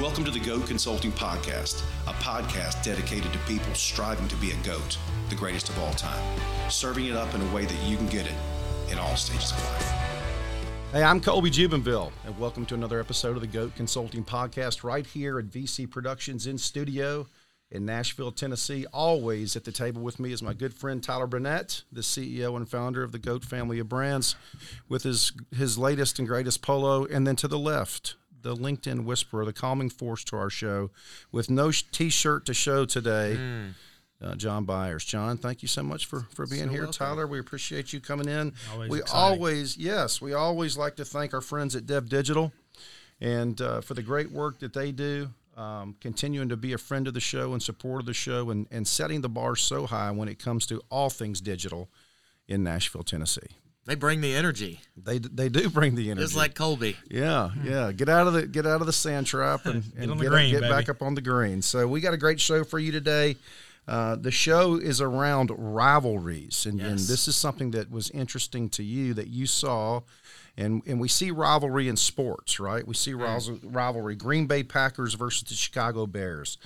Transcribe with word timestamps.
Welcome 0.00 0.26
to 0.26 0.30
the 0.30 0.40
GOAT 0.40 0.66
Consulting 0.66 1.10
Podcast, 1.10 1.82
a 2.06 2.12
podcast 2.12 2.84
dedicated 2.84 3.32
to 3.32 3.38
people 3.40 3.72
striving 3.72 4.28
to 4.28 4.36
be 4.36 4.50
a 4.50 4.56
GOAT, 4.56 4.98
the 5.30 5.34
greatest 5.34 5.70
of 5.70 5.78
all 5.78 5.94
time, 5.94 6.22
serving 6.68 7.06
it 7.06 7.16
up 7.16 7.34
in 7.34 7.40
a 7.40 7.54
way 7.54 7.64
that 7.64 7.82
you 7.82 7.96
can 7.96 8.06
get 8.08 8.26
it 8.26 8.34
in 8.92 8.98
all 8.98 9.16
stages 9.16 9.52
of 9.52 9.64
life. 9.64 9.90
Hey, 10.92 11.02
I'm 11.02 11.18
Colby 11.18 11.48
Jubenville, 11.50 12.12
and 12.26 12.38
welcome 12.38 12.66
to 12.66 12.74
another 12.74 13.00
episode 13.00 13.36
of 13.36 13.40
the 13.40 13.46
GOAT 13.46 13.74
Consulting 13.74 14.22
Podcast 14.22 14.84
right 14.84 15.06
here 15.06 15.38
at 15.38 15.46
VC 15.46 15.90
Productions 15.90 16.46
in 16.46 16.58
studio 16.58 17.26
in 17.70 17.86
Nashville, 17.86 18.32
Tennessee. 18.32 18.84
Always 18.92 19.56
at 19.56 19.64
the 19.64 19.72
table 19.72 20.02
with 20.02 20.20
me 20.20 20.30
is 20.30 20.42
my 20.42 20.52
good 20.52 20.74
friend 20.74 21.02
Tyler 21.02 21.26
Burnett, 21.26 21.84
the 21.90 22.02
CEO 22.02 22.54
and 22.54 22.68
founder 22.68 23.02
of 23.02 23.12
the 23.12 23.18
GOAT 23.18 23.46
family 23.46 23.78
of 23.78 23.88
brands, 23.88 24.36
with 24.90 25.04
his, 25.04 25.32
his 25.56 25.78
latest 25.78 26.18
and 26.18 26.28
greatest 26.28 26.60
polo. 26.60 27.06
And 27.06 27.26
then 27.26 27.36
to 27.36 27.48
the 27.48 27.58
left, 27.58 28.14
the 28.46 28.54
LinkedIn 28.56 29.04
whisperer, 29.04 29.44
the 29.44 29.52
calming 29.52 29.90
force 29.90 30.24
to 30.24 30.36
our 30.36 30.50
show, 30.50 30.90
with 31.32 31.50
no 31.50 31.70
t 31.70 32.08
shirt 32.08 32.46
to 32.46 32.54
show 32.54 32.84
today. 32.84 33.36
Mm. 33.38 33.74
Uh, 34.18 34.34
John 34.34 34.64
Byers. 34.64 35.04
John, 35.04 35.36
thank 35.36 35.60
you 35.60 35.68
so 35.68 35.82
much 35.82 36.06
for, 36.06 36.22
for 36.32 36.46
being 36.46 36.64
so 36.64 36.70
here. 36.70 36.82
Welcome. 36.84 36.94
Tyler, 36.94 37.26
we 37.26 37.38
appreciate 37.38 37.92
you 37.92 38.00
coming 38.00 38.26
in. 38.26 38.54
Always 38.72 38.88
we 38.88 39.00
exciting. 39.00 39.22
always, 39.22 39.76
yes, 39.76 40.22
we 40.22 40.32
always 40.32 40.78
like 40.78 40.96
to 40.96 41.04
thank 41.04 41.34
our 41.34 41.42
friends 41.42 41.76
at 41.76 41.84
Dev 41.84 42.08
Digital 42.08 42.50
and 43.20 43.60
uh, 43.60 43.82
for 43.82 43.92
the 43.92 44.02
great 44.02 44.30
work 44.30 44.60
that 44.60 44.72
they 44.72 44.90
do 44.90 45.28
um, 45.56 45.96
continuing 46.00 46.48
to 46.50 46.56
be 46.56 46.72
a 46.72 46.78
friend 46.78 47.08
of 47.08 47.14
the 47.14 47.20
show 47.20 47.52
and 47.52 47.62
support 47.62 48.00
of 48.00 48.06
the 48.06 48.14
show 48.14 48.50
and, 48.50 48.66
and 48.70 48.86
setting 48.86 49.22
the 49.22 49.28
bar 49.28 49.56
so 49.56 49.86
high 49.86 50.10
when 50.10 50.28
it 50.28 50.38
comes 50.38 50.66
to 50.66 50.82
all 50.90 51.10
things 51.10 51.40
digital 51.40 51.88
in 52.46 52.62
Nashville, 52.62 53.02
Tennessee. 53.02 53.56
They 53.86 53.94
bring 53.94 54.20
the 54.20 54.34
energy. 54.34 54.80
They 54.96 55.18
they 55.18 55.48
do 55.48 55.70
bring 55.70 55.94
the 55.94 56.10
energy. 56.10 56.24
Just 56.24 56.36
like 56.36 56.54
Colby. 56.54 56.96
Yeah, 57.08 57.50
yeah. 57.62 57.92
Get 57.92 58.08
out 58.08 58.26
of 58.26 58.32
the 58.32 58.46
get 58.46 58.66
out 58.66 58.80
of 58.80 58.86
the 58.86 58.92
sand 58.92 59.26
trap 59.26 59.64
and, 59.64 59.84
and 59.96 60.12
get, 60.12 60.20
get, 60.20 60.30
green, 60.30 60.50
get 60.50 60.62
back 60.62 60.88
up 60.88 61.02
on 61.02 61.14
the 61.14 61.20
green. 61.20 61.62
So 61.62 61.86
we 61.86 62.00
got 62.00 62.12
a 62.12 62.18
great 62.18 62.40
show 62.40 62.64
for 62.64 62.78
you 62.78 62.92
today. 62.92 63.36
Uh, 63.86 64.16
the 64.16 64.32
show 64.32 64.74
is 64.74 65.00
around 65.00 65.52
rivalries, 65.56 66.66
and, 66.66 66.80
yes. 66.80 66.88
and 66.88 66.98
this 66.98 67.28
is 67.28 67.36
something 67.36 67.70
that 67.70 67.88
was 67.88 68.10
interesting 68.10 68.68
to 68.70 68.82
you 68.82 69.14
that 69.14 69.28
you 69.28 69.46
saw 69.46 70.00
and 70.56 70.82
and 70.86 70.98
we 70.98 71.08
see 71.08 71.30
rivalry 71.30 71.88
in 71.88 71.96
sports, 71.96 72.58
right? 72.58 72.86
We 72.86 72.94
see 72.94 73.12
mm. 73.12 73.60
rivalry: 73.62 74.16
Green 74.16 74.46
Bay 74.46 74.62
Packers 74.62 75.14
versus 75.14 75.48
the 75.48 75.54
Chicago 75.54 76.06
Bears, 76.06 76.58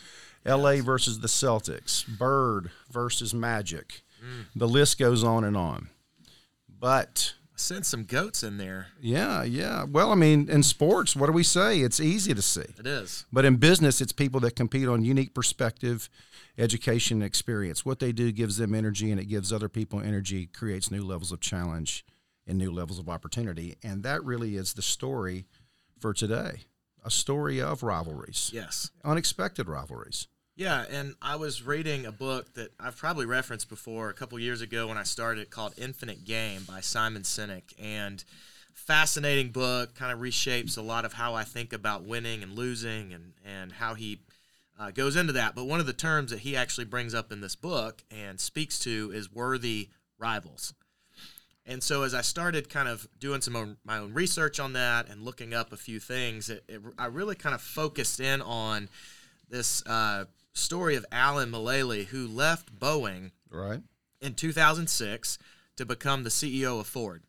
L.A. 0.46 0.80
versus 0.80 1.20
the 1.20 1.28
Celtics, 1.28 2.06
Bird 2.06 2.70
versus 2.90 3.34
Magic. 3.34 4.02
Mm. 4.22 4.44
The 4.54 4.68
list 4.68 4.98
goes 4.98 5.24
on 5.24 5.44
and 5.44 5.56
on. 5.56 5.88
But 6.80 7.34
send 7.56 7.84
some 7.84 8.04
goats 8.04 8.42
in 8.42 8.56
there. 8.56 8.88
Yeah, 9.00 9.44
yeah. 9.44 9.84
Well, 9.84 10.10
I 10.10 10.14
mean, 10.14 10.48
in 10.48 10.62
sports, 10.62 11.14
what 11.14 11.26
do 11.26 11.32
we 11.32 11.42
say? 11.42 11.80
It's 11.80 12.00
easy 12.00 12.34
to 12.34 12.42
see. 12.42 12.64
It 12.78 12.86
is. 12.86 13.26
But 13.30 13.44
in 13.44 13.56
business, 13.56 14.00
it's 14.00 14.12
people 14.12 14.40
that 14.40 14.56
compete 14.56 14.88
on 14.88 15.04
unique 15.04 15.34
perspective, 15.34 16.08
education, 16.56 17.18
and 17.18 17.24
experience. 17.24 17.84
What 17.84 17.98
they 17.98 18.12
do 18.12 18.32
gives 18.32 18.56
them 18.56 18.74
energy, 18.74 19.10
and 19.10 19.20
it 19.20 19.26
gives 19.26 19.52
other 19.52 19.68
people 19.68 20.00
energy, 20.00 20.46
creates 20.46 20.90
new 20.90 21.04
levels 21.04 21.32
of 21.32 21.40
challenge 21.40 22.04
and 22.46 22.58
new 22.58 22.72
levels 22.72 22.98
of 22.98 23.08
opportunity. 23.08 23.76
And 23.82 24.02
that 24.02 24.24
really 24.24 24.56
is 24.56 24.72
the 24.72 24.82
story 24.82 25.46
for 25.98 26.14
today 26.14 26.62
a 27.02 27.10
story 27.10 27.60
of 27.60 27.82
rivalries. 27.82 28.50
Yes. 28.52 28.90
Unexpected 29.04 29.68
rivalries. 29.68 30.28
Yeah, 30.60 30.84
and 30.90 31.14
I 31.22 31.36
was 31.36 31.62
reading 31.62 32.04
a 32.04 32.12
book 32.12 32.52
that 32.52 32.74
I've 32.78 32.94
probably 32.94 33.24
referenced 33.24 33.70
before 33.70 34.10
a 34.10 34.12
couple 34.12 34.38
years 34.38 34.60
ago 34.60 34.88
when 34.88 34.98
I 34.98 35.04
started 35.04 35.48
called 35.48 35.72
Infinite 35.78 36.26
Game 36.26 36.64
by 36.68 36.80
Simon 36.82 37.22
Sinek. 37.22 37.72
And 37.82 38.22
fascinating 38.74 39.52
book, 39.52 39.94
kind 39.94 40.12
of 40.12 40.18
reshapes 40.18 40.76
a 40.76 40.82
lot 40.82 41.06
of 41.06 41.14
how 41.14 41.32
I 41.32 41.44
think 41.44 41.72
about 41.72 42.04
winning 42.04 42.42
and 42.42 42.52
losing 42.52 43.14
and, 43.14 43.32
and 43.42 43.72
how 43.72 43.94
he 43.94 44.20
uh, 44.78 44.90
goes 44.90 45.16
into 45.16 45.32
that. 45.32 45.54
But 45.54 45.64
one 45.64 45.80
of 45.80 45.86
the 45.86 45.94
terms 45.94 46.30
that 46.30 46.40
he 46.40 46.54
actually 46.54 46.84
brings 46.84 47.14
up 47.14 47.32
in 47.32 47.40
this 47.40 47.56
book 47.56 48.04
and 48.10 48.38
speaks 48.38 48.78
to 48.80 49.10
is 49.14 49.32
worthy 49.32 49.88
rivals. 50.18 50.74
And 51.64 51.82
so 51.82 52.02
as 52.02 52.12
I 52.12 52.20
started 52.20 52.68
kind 52.68 52.86
of 52.86 53.08
doing 53.18 53.40
some 53.40 53.56
own, 53.56 53.78
my 53.82 53.96
own 53.96 54.12
research 54.12 54.60
on 54.60 54.74
that 54.74 55.08
and 55.08 55.22
looking 55.22 55.54
up 55.54 55.72
a 55.72 55.78
few 55.78 55.98
things, 56.00 56.50
it, 56.50 56.64
it, 56.68 56.82
I 56.98 57.06
really 57.06 57.34
kind 57.34 57.54
of 57.54 57.62
focused 57.62 58.20
in 58.20 58.42
on 58.42 58.90
this 59.48 59.82
uh, 59.86 60.26
story 60.52 60.96
of 60.96 61.06
Alan 61.12 61.50
Mulally, 61.50 62.06
who 62.06 62.26
left 62.26 62.78
Boeing 62.78 63.30
right 63.50 63.80
in 64.20 64.34
2006 64.34 65.38
to 65.76 65.86
become 65.86 66.24
the 66.24 66.30
CEO 66.30 66.80
of 66.80 66.86
Ford. 66.86 67.22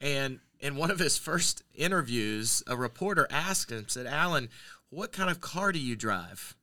And 0.00 0.40
in 0.60 0.76
one 0.76 0.90
of 0.90 0.98
his 0.98 1.18
first 1.18 1.62
interviews, 1.74 2.62
a 2.66 2.76
reporter 2.76 3.26
asked 3.30 3.70
him, 3.70 3.86
said, 3.88 4.06
Alan, 4.06 4.48
what 4.90 5.12
kind 5.12 5.30
of 5.30 5.40
car 5.40 5.72
do 5.72 5.78
you 5.78 5.96
drive? 5.96 6.54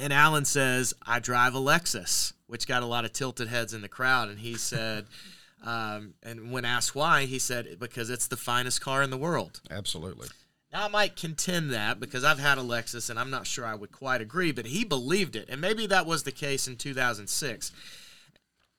And 0.00 0.12
Alan 0.12 0.44
says, 0.44 0.94
I 1.04 1.18
drive 1.18 1.54
a 1.54 1.58
Lexus, 1.58 2.32
which 2.46 2.68
got 2.68 2.82
a 2.82 2.86
lot 2.86 3.04
of 3.04 3.12
tilted 3.12 3.48
heads 3.48 3.74
in 3.74 3.82
the 3.82 3.88
crowd. 3.88 4.28
And 4.28 4.38
he 4.38 4.54
said, 4.54 5.06
um, 5.64 6.14
and 6.22 6.52
when 6.52 6.64
asked 6.64 6.94
why, 6.94 7.24
he 7.24 7.38
said, 7.38 7.78
because 7.80 8.10
it's 8.10 8.28
the 8.28 8.36
finest 8.36 8.80
car 8.80 9.02
in 9.02 9.10
the 9.10 9.16
world. 9.16 9.60
Absolutely. 9.70 10.28
Now, 10.72 10.84
I 10.84 10.88
might 10.88 11.16
contend 11.16 11.70
that 11.72 11.98
because 11.98 12.24
I've 12.24 12.38
had 12.38 12.58
a 12.58 12.62
Lexus 12.62 13.08
and 13.08 13.18
I'm 13.18 13.30
not 13.30 13.46
sure 13.46 13.64
I 13.64 13.74
would 13.74 13.90
quite 13.90 14.20
agree, 14.20 14.52
but 14.52 14.66
he 14.66 14.84
believed 14.84 15.34
it. 15.34 15.48
And 15.48 15.60
maybe 15.60 15.86
that 15.86 16.06
was 16.06 16.24
the 16.24 16.32
case 16.32 16.68
in 16.68 16.76
2006. 16.76 17.72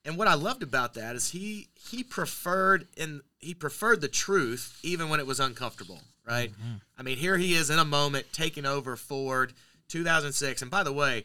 And 0.04 0.16
what 0.16 0.28
I 0.28 0.34
loved 0.34 0.62
about 0.62 0.94
that 0.94 1.16
is 1.16 1.30
he 1.30 1.68
he 1.74 2.02
preferred 2.02 2.86
and 2.96 3.20
he 3.38 3.54
preferred 3.54 4.00
the 4.00 4.08
truth 4.08 4.78
even 4.82 5.08
when 5.08 5.20
it 5.20 5.26
was 5.26 5.40
uncomfortable, 5.40 6.00
right? 6.26 6.50
Mm-hmm. 6.50 6.76
I 6.98 7.02
mean, 7.02 7.18
here 7.18 7.36
he 7.36 7.54
is 7.54 7.70
in 7.70 7.78
a 7.78 7.84
moment 7.84 8.26
taking 8.32 8.64
over 8.64 8.96
Ford 8.96 9.52
2006. 9.88 10.62
And 10.62 10.70
by 10.70 10.84
the 10.84 10.92
way, 10.92 11.24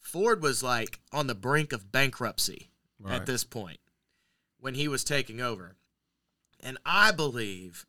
Ford 0.00 0.42
was 0.42 0.62
like 0.62 0.98
on 1.12 1.28
the 1.28 1.34
brink 1.34 1.72
of 1.72 1.92
bankruptcy 1.92 2.68
right. 2.98 3.14
at 3.14 3.26
this 3.26 3.44
point 3.44 3.78
when 4.58 4.74
he 4.74 4.88
was 4.88 5.04
taking 5.04 5.40
over. 5.40 5.76
And 6.62 6.76
I 6.84 7.12
believe 7.12 7.86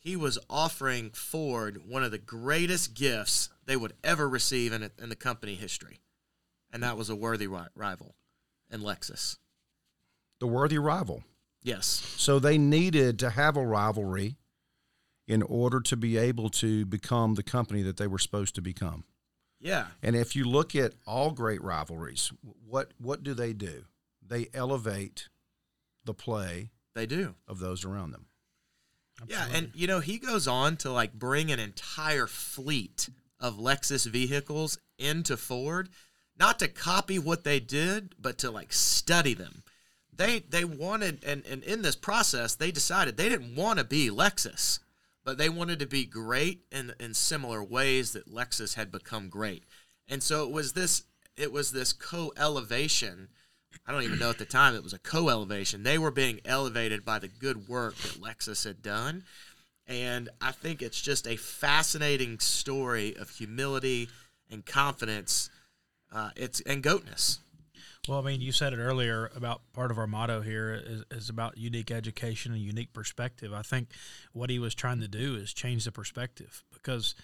he 0.00 0.16
was 0.16 0.38
offering 0.48 1.10
Ford 1.10 1.82
one 1.86 2.02
of 2.02 2.10
the 2.10 2.18
greatest 2.18 2.94
gifts 2.94 3.50
they 3.66 3.76
would 3.76 3.92
ever 4.02 4.28
receive 4.28 4.72
in, 4.72 4.90
in 4.98 5.10
the 5.10 5.16
company 5.16 5.54
history. 5.54 6.00
And 6.72 6.82
that 6.82 6.96
was 6.96 7.10
a 7.10 7.16
worthy 7.16 7.46
rival 7.46 8.14
in 8.70 8.80
Lexus. 8.80 9.36
The 10.40 10.46
worthy 10.46 10.78
rival. 10.78 11.22
Yes. 11.62 11.86
So 12.16 12.38
they 12.38 12.56
needed 12.56 13.18
to 13.18 13.30
have 13.30 13.56
a 13.56 13.66
rivalry 13.66 14.36
in 15.28 15.42
order 15.42 15.80
to 15.80 15.96
be 15.96 16.16
able 16.16 16.48
to 16.48 16.86
become 16.86 17.34
the 17.34 17.42
company 17.42 17.82
that 17.82 17.98
they 17.98 18.06
were 18.06 18.18
supposed 18.18 18.54
to 18.54 18.62
become. 18.62 19.04
Yeah. 19.60 19.88
And 20.02 20.16
if 20.16 20.34
you 20.34 20.44
look 20.44 20.74
at 20.74 20.94
all 21.06 21.32
great 21.32 21.62
rivalries, 21.62 22.32
what 22.66 22.92
what 22.98 23.22
do 23.22 23.34
they 23.34 23.52
do? 23.52 23.84
They 24.26 24.48
elevate 24.54 25.28
the 26.04 26.14
play 26.14 26.70
they 26.94 27.04
do 27.04 27.34
of 27.46 27.58
those 27.58 27.84
around 27.84 28.12
them. 28.12 28.26
Absolutely. 29.22 29.52
Yeah, 29.52 29.58
and 29.58 29.70
you 29.74 29.86
know, 29.86 30.00
he 30.00 30.18
goes 30.18 30.48
on 30.48 30.76
to 30.78 30.92
like 30.92 31.12
bring 31.12 31.50
an 31.50 31.58
entire 31.58 32.26
fleet 32.26 33.08
of 33.38 33.58
Lexus 33.58 34.06
vehicles 34.06 34.78
into 34.98 35.36
Ford, 35.36 35.88
not 36.38 36.58
to 36.58 36.68
copy 36.68 37.18
what 37.18 37.44
they 37.44 37.60
did, 37.60 38.14
but 38.18 38.38
to 38.38 38.50
like 38.50 38.72
study 38.72 39.34
them. 39.34 39.62
They 40.14 40.40
they 40.40 40.64
wanted 40.64 41.24
and, 41.24 41.44
and 41.46 41.62
in 41.64 41.82
this 41.82 41.96
process 41.96 42.54
they 42.54 42.70
decided 42.70 43.16
they 43.16 43.28
didn't 43.28 43.56
want 43.56 43.78
to 43.78 43.84
be 43.84 44.10
Lexus, 44.10 44.78
but 45.24 45.38
they 45.38 45.48
wanted 45.48 45.78
to 45.78 45.86
be 45.86 46.04
great 46.04 46.62
in 46.70 46.92
in 47.00 47.14
similar 47.14 47.62
ways 47.62 48.12
that 48.12 48.32
Lexus 48.32 48.74
had 48.74 48.92
become 48.92 49.28
great. 49.28 49.64
And 50.08 50.22
so 50.22 50.44
it 50.44 50.50
was 50.50 50.72
this 50.74 51.04
it 51.36 51.52
was 51.52 51.72
this 51.72 51.92
co-elevation 51.92 53.28
I 53.86 53.92
don't 53.92 54.02
even 54.02 54.18
know 54.18 54.30
at 54.30 54.38
the 54.38 54.44
time 54.44 54.74
it 54.74 54.82
was 54.82 54.92
a 54.92 54.98
co-elevation. 54.98 55.82
They 55.82 55.98
were 55.98 56.10
being 56.10 56.40
elevated 56.44 57.04
by 57.04 57.18
the 57.18 57.28
good 57.28 57.68
work 57.68 57.96
that 57.96 58.20
Lexus 58.20 58.64
had 58.64 58.82
done. 58.82 59.24
And 59.86 60.28
I 60.40 60.52
think 60.52 60.82
it's 60.82 61.00
just 61.00 61.26
a 61.26 61.36
fascinating 61.36 62.38
story 62.38 63.16
of 63.16 63.30
humility 63.30 64.08
and 64.48 64.64
confidence. 64.64 65.50
Uh, 66.12 66.30
it's 66.36 66.60
and 66.60 66.82
goatness. 66.82 67.38
Well, 68.08 68.18
I 68.18 68.22
mean, 68.22 68.40
you 68.40 68.52
said 68.52 68.72
it 68.72 68.78
earlier 68.78 69.30
about 69.34 69.60
part 69.72 69.90
of 69.90 69.98
our 69.98 70.06
motto 70.06 70.40
here 70.40 70.82
is, 70.84 71.04
is, 71.10 71.28
about 71.28 71.58
unique 71.58 71.90
education 71.90 72.52
and 72.52 72.60
unique 72.60 72.92
perspective. 72.92 73.52
I 73.52 73.62
think 73.62 73.90
what 74.32 74.48
he 74.48 74.58
was 74.58 74.74
trying 74.74 75.00
to 75.00 75.08
do 75.08 75.34
is 75.34 75.52
change 75.52 75.84
the 75.84 75.92
perspective 75.92 76.64
because 76.72 77.14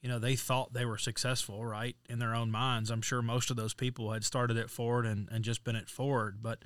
you 0.00 0.08
know, 0.08 0.18
they 0.18 0.36
thought 0.36 0.72
they 0.72 0.84
were 0.84 0.98
successful, 0.98 1.64
right, 1.64 1.96
in 2.08 2.18
their 2.18 2.34
own 2.34 2.50
minds. 2.50 2.90
I'm 2.90 3.02
sure 3.02 3.22
most 3.22 3.50
of 3.50 3.56
those 3.56 3.74
people 3.74 4.12
had 4.12 4.24
started 4.24 4.56
at 4.56 4.70
Ford 4.70 5.06
and, 5.06 5.28
and 5.30 5.44
just 5.44 5.64
been 5.64 5.76
at 5.76 5.88
Ford, 5.88 6.38
but 6.42 6.60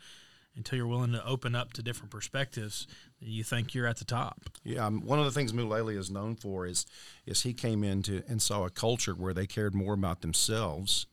until 0.56 0.76
you're 0.76 0.86
willing 0.86 1.12
to 1.12 1.24
open 1.24 1.54
up 1.54 1.72
to 1.74 1.82
different 1.82 2.10
perspectives, 2.10 2.86
you 3.20 3.44
think 3.44 3.74
you're 3.74 3.86
at 3.86 3.98
the 3.98 4.04
top. 4.04 4.40
Yeah, 4.64 4.86
um, 4.86 5.06
one 5.06 5.18
of 5.18 5.24
the 5.24 5.30
things 5.30 5.52
Mulally 5.52 5.96
is 5.96 6.10
known 6.10 6.36
for 6.36 6.66
is 6.66 6.86
is 7.26 7.42
he 7.42 7.52
came 7.52 7.84
into 7.84 8.22
and 8.28 8.42
saw 8.42 8.64
a 8.64 8.70
culture 8.70 9.14
where 9.14 9.34
they 9.34 9.46
cared 9.46 9.74
more 9.74 9.94
about 9.94 10.22
themselves 10.22 11.06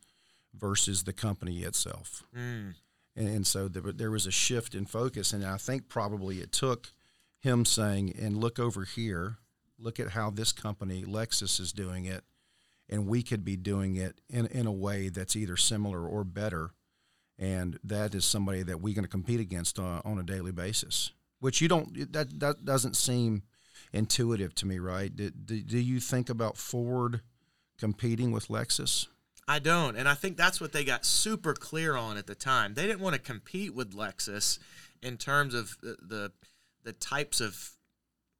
versus 0.53 1.03
the 1.03 1.13
company 1.13 1.59
itself, 1.59 2.23
mm. 2.35 2.73
and, 3.15 3.27
and, 3.27 3.45
so 3.45 3.67
there, 3.67 3.91
there 3.91 4.11
was 4.11 4.25
a 4.25 4.31
shift 4.31 4.73
in 4.73 4.85
focus, 4.85 5.33
and 5.33 5.45
I 5.45 5.57
think 5.57 5.87
probably 5.87 6.39
it 6.39 6.51
took 6.51 6.93
him 7.39 7.63
saying, 7.63 8.15
"And 8.19 8.37
look 8.37 8.57
over 8.57 8.85
here, 8.85 9.37
look 9.79 9.99
at 9.99 10.11
how 10.11 10.29
this 10.29 10.51
company 10.51 11.03
Lexus 11.03 11.59
is 11.59 11.71
doing 11.71 12.05
it, 12.05 12.23
and 12.89 13.07
we 13.07 13.23
could 13.23 13.43
be 13.43 13.55
doing 13.57 13.95
it 13.95 14.21
in 14.29 14.47
in 14.47 14.65
a 14.67 14.71
way 14.71 15.09
that's 15.09 15.35
either 15.35 15.57
similar 15.57 16.05
or 16.05 16.23
better." 16.23 16.71
and 17.39 17.77
that 17.83 18.15
is 18.15 18.25
somebody 18.25 18.63
that 18.63 18.81
we're 18.81 18.95
going 18.95 19.03
to 19.05 19.09
compete 19.09 19.39
against 19.39 19.77
uh, 19.79 20.01
on 20.03 20.17
a 20.17 20.23
daily 20.23 20.51
basis. 20.51 21.11
Which 21.39 21.61
you 21.61 21.67
don't 21.67 22.11
that 22.13 22.39
that 22.39 22.65
doesn't 22.65 22.95
seem 22.95 23.43
intuitive 23.93 24.55
to 24.55 24.65
me, 24.65 24.79
right? 24.79 25.15
Do, 25.15 25.29
do, 25.29 25.61
do 25.61 25.77
you 25.77 25.99
think 25.99 26.29
about 26.29 26.57
Ford 26.57 27.21
competing 27.77 28.31
with 28.31 28.47
Lexus? 28.47 29.07
I 29.47 29.59
don't, 29.59 29.95
and 29.95 30.09
I 30.09 30.13
think 30.13 30.35
that's 30.35 30.59
what 30.59 30.73
they 30.73 30.83
got 30.83 31.05
super 31.05 31.53
clear 31.53 31.95
on 31.95 32.17
at 32.17 32.27
the 32.27 32.35
time. 32.35 32.73
They 32.73 32.85
didn't 32.85 32.99
want 32.99 33.15
to 33.15 33.21
compete 33.21 33.73
with 33.73 33.93
Lexus 33.93 34.59
in 35.01 35.15
terms 35.15 35.53
of 35.53 35.77
the, 35.81 35.95
the, 36.01 36.31
the 36.83 36.91
types 36.91 37.39
of 37.39 37.76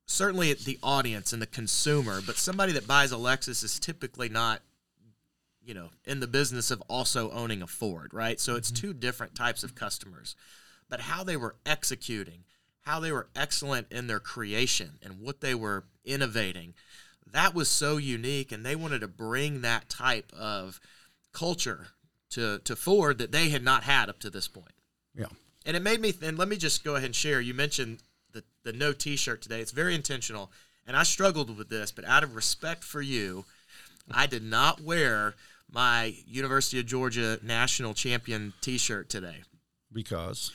certainly 0.08 0.54
the 0.54 0.80
audience 0.82 1.34
and 1.34 1.42
the 1.42 1.48
consumer, 1.48 2.22
but 2.26 2.38
somebody 2.38 2.72
that 2.72 2.88
buys 2.88 3.12
a 3.12 3.16
Lexus 3.16 3.64
is 3.64 3.80
typically 3.80 4.30
not 4.30 4.62
you 5.64 5.74
know 5.74 5.90
in 6.06 6.22
the 6.22 6.28
business 6.28 6.72
of 6.72 6.82
also 6.90 7.30
owning 7.32 7.62
a 7.62 7.68
Ford, 7.68 8.14
right? 8.14 8.40
So 8.40 8.56
it's 8.56 8.72
mm-hmm. 8.72 8.88
two 8.88 8.94
different 8.94 9.36
types 9.36 9.64
of 9.64 9.76
customers. 9.76 10.36
But 10.90 11.02
how 11.02 11.26
they 11.26 11.36
were 11.36 11.58
executing, 11.66 12.46
how 12.82 13.02
they 13.02 13.12
were 13.12 13.28
excellent 13.36 13.92
in 13.92 14.08
their 14.08 14.22
creation 14.22 14.92
and 15.04 15.20
what 15.20 15.42
they 15.42 15.54
were 15.54 15.84
innovating, 16.06 16.74
that 17.34 17.54
was 17.54 17.68
so 17.68 17.98
unique 17.98 18.54
and 18.54 18.66
they 18.66 18.76
wanted 18.76 19.02
to 19.02 19.08
bring 19.10 19.62
that 19.62 19.90
type 19.90 20.32
of 20.34 20.80
culture 21.34 21.90
to 22.30 22.60
to 22.60 22.76
Ford 22.76 23.18
that 23.18 23.34
they 23.34 23.50
had 23.50 23.64
not 23.64 23.84
had 23.84 24.10
up 24.10 24.20
to 24.20 24.30
this 24.30 24.48
point. 24.48 24.74
Yeah. 25.14 25.28
And 25.66 25.76
it 25.76 25.84
made 25.84 26.00
me 26.00 26.14
and 26.22 26.38
let 26.38 26.48
me 26.48 26.56
just 26.56 26.86
go 26.86 26.96
ahead 26.96 27.08
and 27.08 27.16
share. 27.16 27.42
You 27.42 27.54
mentioned 27.54 28.02
the 28.38 28.72
the 28.72 28.78
no 28.78 28.94
t-shirt 28.94 29.42
today. 29.42 29.62
It's 29.62 29.72
very 29.72 29.96
intentional. 29.96 30.52
And 30.86 30.96
I 30.96 31.04
struggled 31.04 31.56
with 31.58 31.70
this, 31.70 31.92
but 31.92 32.06
out 32.06 32.24
of 32.24 32.36
respect 32.36 32.84
for 32.84 33.02
you, 33.02 33.46
I 34.12 34.26
did 34.26 34.44
not 34.44 34.82
wear 34.82 35.36
my 35.70 36.16
University 36.26 36.80
of 36.80 36.86
Georgia 36.86 37.40
national 37.44 37.94
champion 37.94 38.54
T-shirt 38.62 39.10
today. 39.10 39.44
Because, 39.92 40.52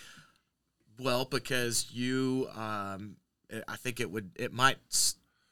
well, 0.99 1.27
because 1.27 1.89
you, 1.93 2.49
um, 2.57 3.17
I 3.69 3.77
think 3.77 4.01
it 4.01 4.11
would, 4.11 4.31
it 4.37 4.55
might 4.55 4.79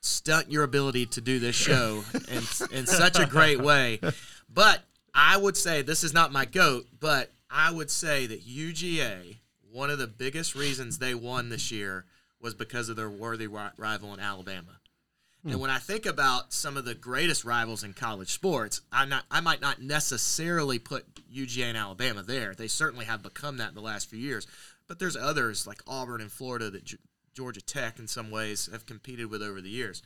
stunt 0.00 0.50
your 0.50 0.64
ability 0.64 1.04
to 1.06 1.20
do 1.20 1.38
this 1.38 1.56
show 1.56 2.02
in 2.28 2.42
in 2.72 2.86
such 2.86 3.18
a 3.18 3.26
great 3.26 3.60
way. 3.60 4.00
But 4.48 4.82
I 5.14 5.36
would 5.36 5.58
say 5.58 5.82
this 5.82 6.04
is 6.04 6.14
not 6.14 6.32
my 6.32 6.46
goat, 6.46 6.86
but 6.98 7.30
I 7.50 7.70
would 7.70 7.90
say 7.90 8.26
that 8.26 8.46
UGA, 8.46 9.36
one 9.70 9.90
of 9.90 9.98
the 9.98 10.06
biggest 10.06 10.54
reasons 10.54 10.98
they 10.98 11.14
won 11.14 11.50
this 11.50 11.70
year 11.70 12.06
was 12.40 12.54
because 12.54 12.88
of 12.88 12.96
their 12.96 13.10
worthy 13.10 13.46
rival 13.46 14.14
in 14.14 14.20
Alabama. 14.20 14.80
And 15.44 15.54
hmm. 15.54 15.60
when 15.60 15.70
I 15.70 15.78
think 15.78 16.06
about 16.06 16.52
some 16.52 16.76
of 16.76 16.84
the 16.84 16.94
greatest 16.94 17.44
rivals 17.44 17.82
in 17.82 17.94
college 17.94 18.30
sports, 18.30 18.82
I'm 18.92 19.08
not, 19.08 19.24
I 19.30 19.40
might 19.40 19.60
not 19.60 19.80
necessarily 19.80 20.78
put 20.78 21.06
UGA 21.32 21.64
and 21.64 21.78
Alabama 21.78 22.22
there. 22.22 22.54
They 22.54 22.68
certainly 22.68 23.06
have 23.06 23.22
become 23.22 23.56
that 23.56 23.70
in 23.70 23.74
the 23.74 23.80
last 23.80 24.10
few 24.10 24.18
years. 24.18 24.46
But 24.86 24.98
there's 24.98 25.16
others 25.16 25.66
like 25.66 25.82
Auburn 25.86 26.20
and 26.20 26.32
Florida 26.32 26.70
that 26.70 26.84
G- 26.84 26.98
Georgia 27.34 27.62
Tech, 27.62 27.98
in 27.98 28.06
some 28.06 28.30
ways, 28.30 28.68
have 28.70 28.86
competed 28.86 29.30
with 29.30 29.42
over 29.42 29.60
the 29.60 29.70
years. 29.70 30.02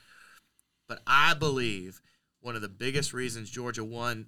But 0.89 1.01
I 1.07 1.35
believe 1.35 2.01
one 2.41 2.55
of 2.55 2.63
the 2.63 2.69
biggest 2.69 3.13
reasons 3.13 3.51
Georgia 3.51 3.83
won 3.83 4.27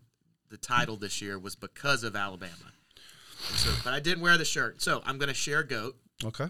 the 0.48 0.56
title 0.56 0.96
this 0.96 1.20
year 1.20 1.38
was 1.38 1.54
because 1.54 2.02
of 2.02 2.16
Alabama. 2.16 2.72
So, 3.38 3.70
but 3.84 3.92
I 3.92 4.00
didn't 4.00 4.22
wear 4.22 4.38
the 4.38 4.44
shirt, 4.44 4.80
so 4.80 5.02
I'm 5.04 5.18
going 5.18 5.28
to 5.28 5.34
share 5.34 5.62
goat. 5.62 5.96
Okay. 6.24 6.48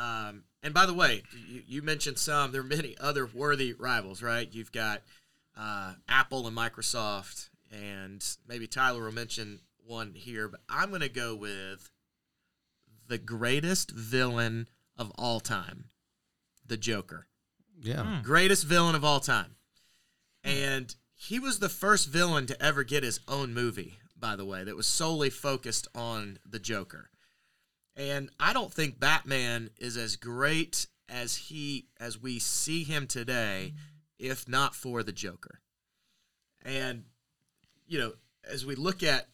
Um, 0.00 0.44
and 0.62 0.72
by 0.72 0.86
the 0.86 0.94
way, 0.94 1.22
you, 1.46 1.62
you, 1.66 1.82
mentioned 1.82 2.18
some. 2.18 2.52
There 2.52 2.62
are 2.62 2.64
many 2.64 2.96
other 2.98 3.26
worthy 3.26 3.74
rivals, 3.74 4.22
right? 4.22 4.48
You've 4.50 4.72
got 4.72 5.02
uh, 5.58 5.92
Apple 6.08 6.46
and 6.46 6.56
Microsoft, 6.56 7.50
and 7.70 8.24
maybe 8.48 8.66
Tyler 8.66 9.04
will 9.04 9.12
mention 9.12 9.60
one 9.86 10.14
here. 10.14 10.48
But 10.48 10.60
I'm 10.70 10.88
going 10.88 11.02
to 11.02 11.10
go 11.10 11.34
with 11.34 11.90
the 13.08 13.18
greatest 13.18 13.90
villain 13.90 14.68
of 14.96 15.12
all 15.16 15.38
time, 15.38 15.90
the 16.66 16.78
Joker. 16.78 17.26
Yeah, 17.82 17.96
mm. 17.96 18.22
greatest 18.22 18.64
villain 18.64 18.94
of 18.94 19.04
all 19.04 19.20
time, 19.20 19.56
and 20.42 20.94
he 21.14 21.38
was 21.38 21.58
the 21.58 21.68
first 21.68 22.08
villain 22.08 22.46
to 22.46 22.62
ever 22.62 22.84
get 22.84 23.02
his 23.02 23.20
own 23.28 23.52
movie. 23.52 23.98
By 24.18 24.36
the 24.36 24.44
way, 24.46 24.64
that 24.64 24.76
was 24.76 24.86
solely 24.86 25.30
focused 25.30 25.88
on 25.94 26.38
the 26.48 26.58
Joker. 26.58 27.10
And 27.96 28.30
I 28.38 28.52
don't 28.52 28.72
think 28.72 29.00
Batman 29.00 29.70
is 29.78 29.96
as 29.96 30.16
great 30.16 30.86
as 31.08 31.36
he 31.36 31.86
as 31.98 32.20
we 32.20 32.38
see 32.38 32.84
him 32.84 33.06
today 33.06 33.74
if 34.18 34.48
not 34.48 34.74
for 34.74 35.02
the 35.02 35.12
Joker. 35.12 35.60
And 36.62 37.04
you 37.86 37.98
know, 37.98 38.12
as 38.48 38.64
we 38.64 38.74
look 38.74 39.02
at 39.02 39.28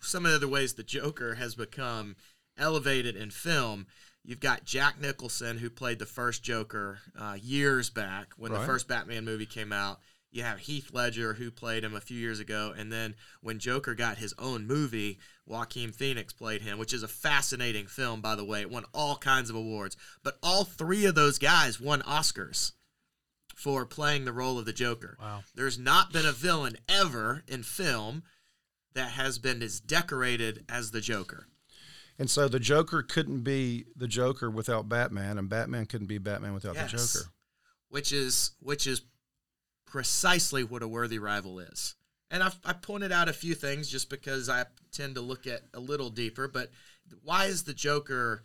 some 0.00 0.24
of 0.26 0.32
the 0.32 0.36
other 0.36 0.48
ways 0.48 0.74
the 0.74 0.82
Joker 0.82 1.34
has 1.34 1.54
become 1.54 2.16
elevated 2.58 3.16
in 3.16 3.30
film, 3.30 3.86
you've 4.22 4.40
got 4.40 4.64
Jack 4.64 5.00
Nicholson 5.00 5.58
who 5.58 5.70
played 5.70 5.98
the 5.98 6.06
first 6.06 6.42
Joker 6.42 6.98
uh, 7.18 7.36
years 7.40 7.88
back 7.88 8.34
when 8.36 8.52
right. 8.52 8.60
the 8.60 8.66
first 8.66 8.88
Batman 8.88 9.24
movie 9.24 9.46
came 9.46 9.72
out. 9.72 10.00
You 10.34 10.42
have 10.42 10.58
Heath 10.58 10.90
Ledger, 10.92 11.34
who 11.34 11.52
played 11.52 11.84
him 11.84 11.94
a 11.94 12.00
few 12.00 12.18
years 12.18 12.40
ago. 12.40 12.74
And 12.76 12.90
then 12.92 13.14
when 13.40 13.60
Joker 13.60 13.94
got 13.94 14.18
his 14.18 14.34
own 14.36 14.66
movie, 14.66 15.20
Joaquin 15.46 15.92
Phoenix 15.92 16.32
played 16.32 16.60
him, 16.60 16.76
which 16.76 16.92
is 16.92 17.04
a 17.04 17.08
fascinating 17.08 17.86
film, 17.86 18.20
by 18.20 18.34
the 18.34 18.44
way. 18.44 18.60
It 18.60 18.70
won 18.70 18.84
all 18.92 19.14
kinds 19.14 19.48
of 19.48 19.54
awards. 19.54 19.96
But 20.24 20.38
all 20.42 20.64
three 20.64 21.04
of 21.04 21.14
those 21.14 21.38
guys 21.38 21.80
won 21.80 22.02
Oscars 22.02 22.72
for 23.54 23.86
playing 23.86 24.24
the 24.24 24.32
role 24.32 24.58
of 24.58 24.64
the 24.64 24.72
Joker. 24.72 25.16
Wow. 25.20 25.44
There's 25.54 25.78
not 25.78 26.12
been 26.12 26.26
a 26.26 26.32
villain 26.32 26.78
ever 26.88 27.44
in 27.46 27.62
film 27.62 28.24
that 28.94 29.12
has 29.12 29.38
been 29.38 29.62
as 29.62 29.78
decorated 29.78 30.64
as 30.68 30.90
the 30.90 31.00
Joker. 31.00 31.46
And 32.18 32.28
so 32.28 32.48
the 32.48 32.58
Joker 32.58 33.04
couldn't 33.04 33.42
be 33.42 33.84
the 33.94 34.08
Joker 34.08 34.50
without 34.50 34.88
Batman, 34.88 35.38
and 35.38 35.48
Batman 35.48 35.86
couldn't 35.86 36.08
be 36.08 36.18
Batman 36.18 36.54
without 36.54 36.74
yes. 36.74 36.90
the 36.90 36.98
Joker. 36.98 37.30
Which 37.88 38.12
is 38.12 38.50
which 38.58 38.88
is 38.88 39.02
precisely 39.94 40.64
what 40.64 40.82
a 40.82 40.88
worthy 40.88 41.20
rival 41.20 41.60
is. 41.60 41.94
And 42.28 42.42
I've, 42.42 42.58
I 42.64 42.72
pointed 42.72 43.12
out 43.12 43.28
a 43.28 43.32
few 43.32 43.54
things 43.54 43.88
just 43.88 44.10
because 44.10 44.48
I 44.48 44.64
tend 44.90 45.14
to 45.14 45.20
look 45.20 45.46
at 45.46 45.60
a 45.72 45.78
little 45.78 46.10
deeper. 46.10 46.48
But 46.48 46.72
why 47.22 47.44
is 47.44 47.62
the 47.62 47.74
Joker 47.74 48.42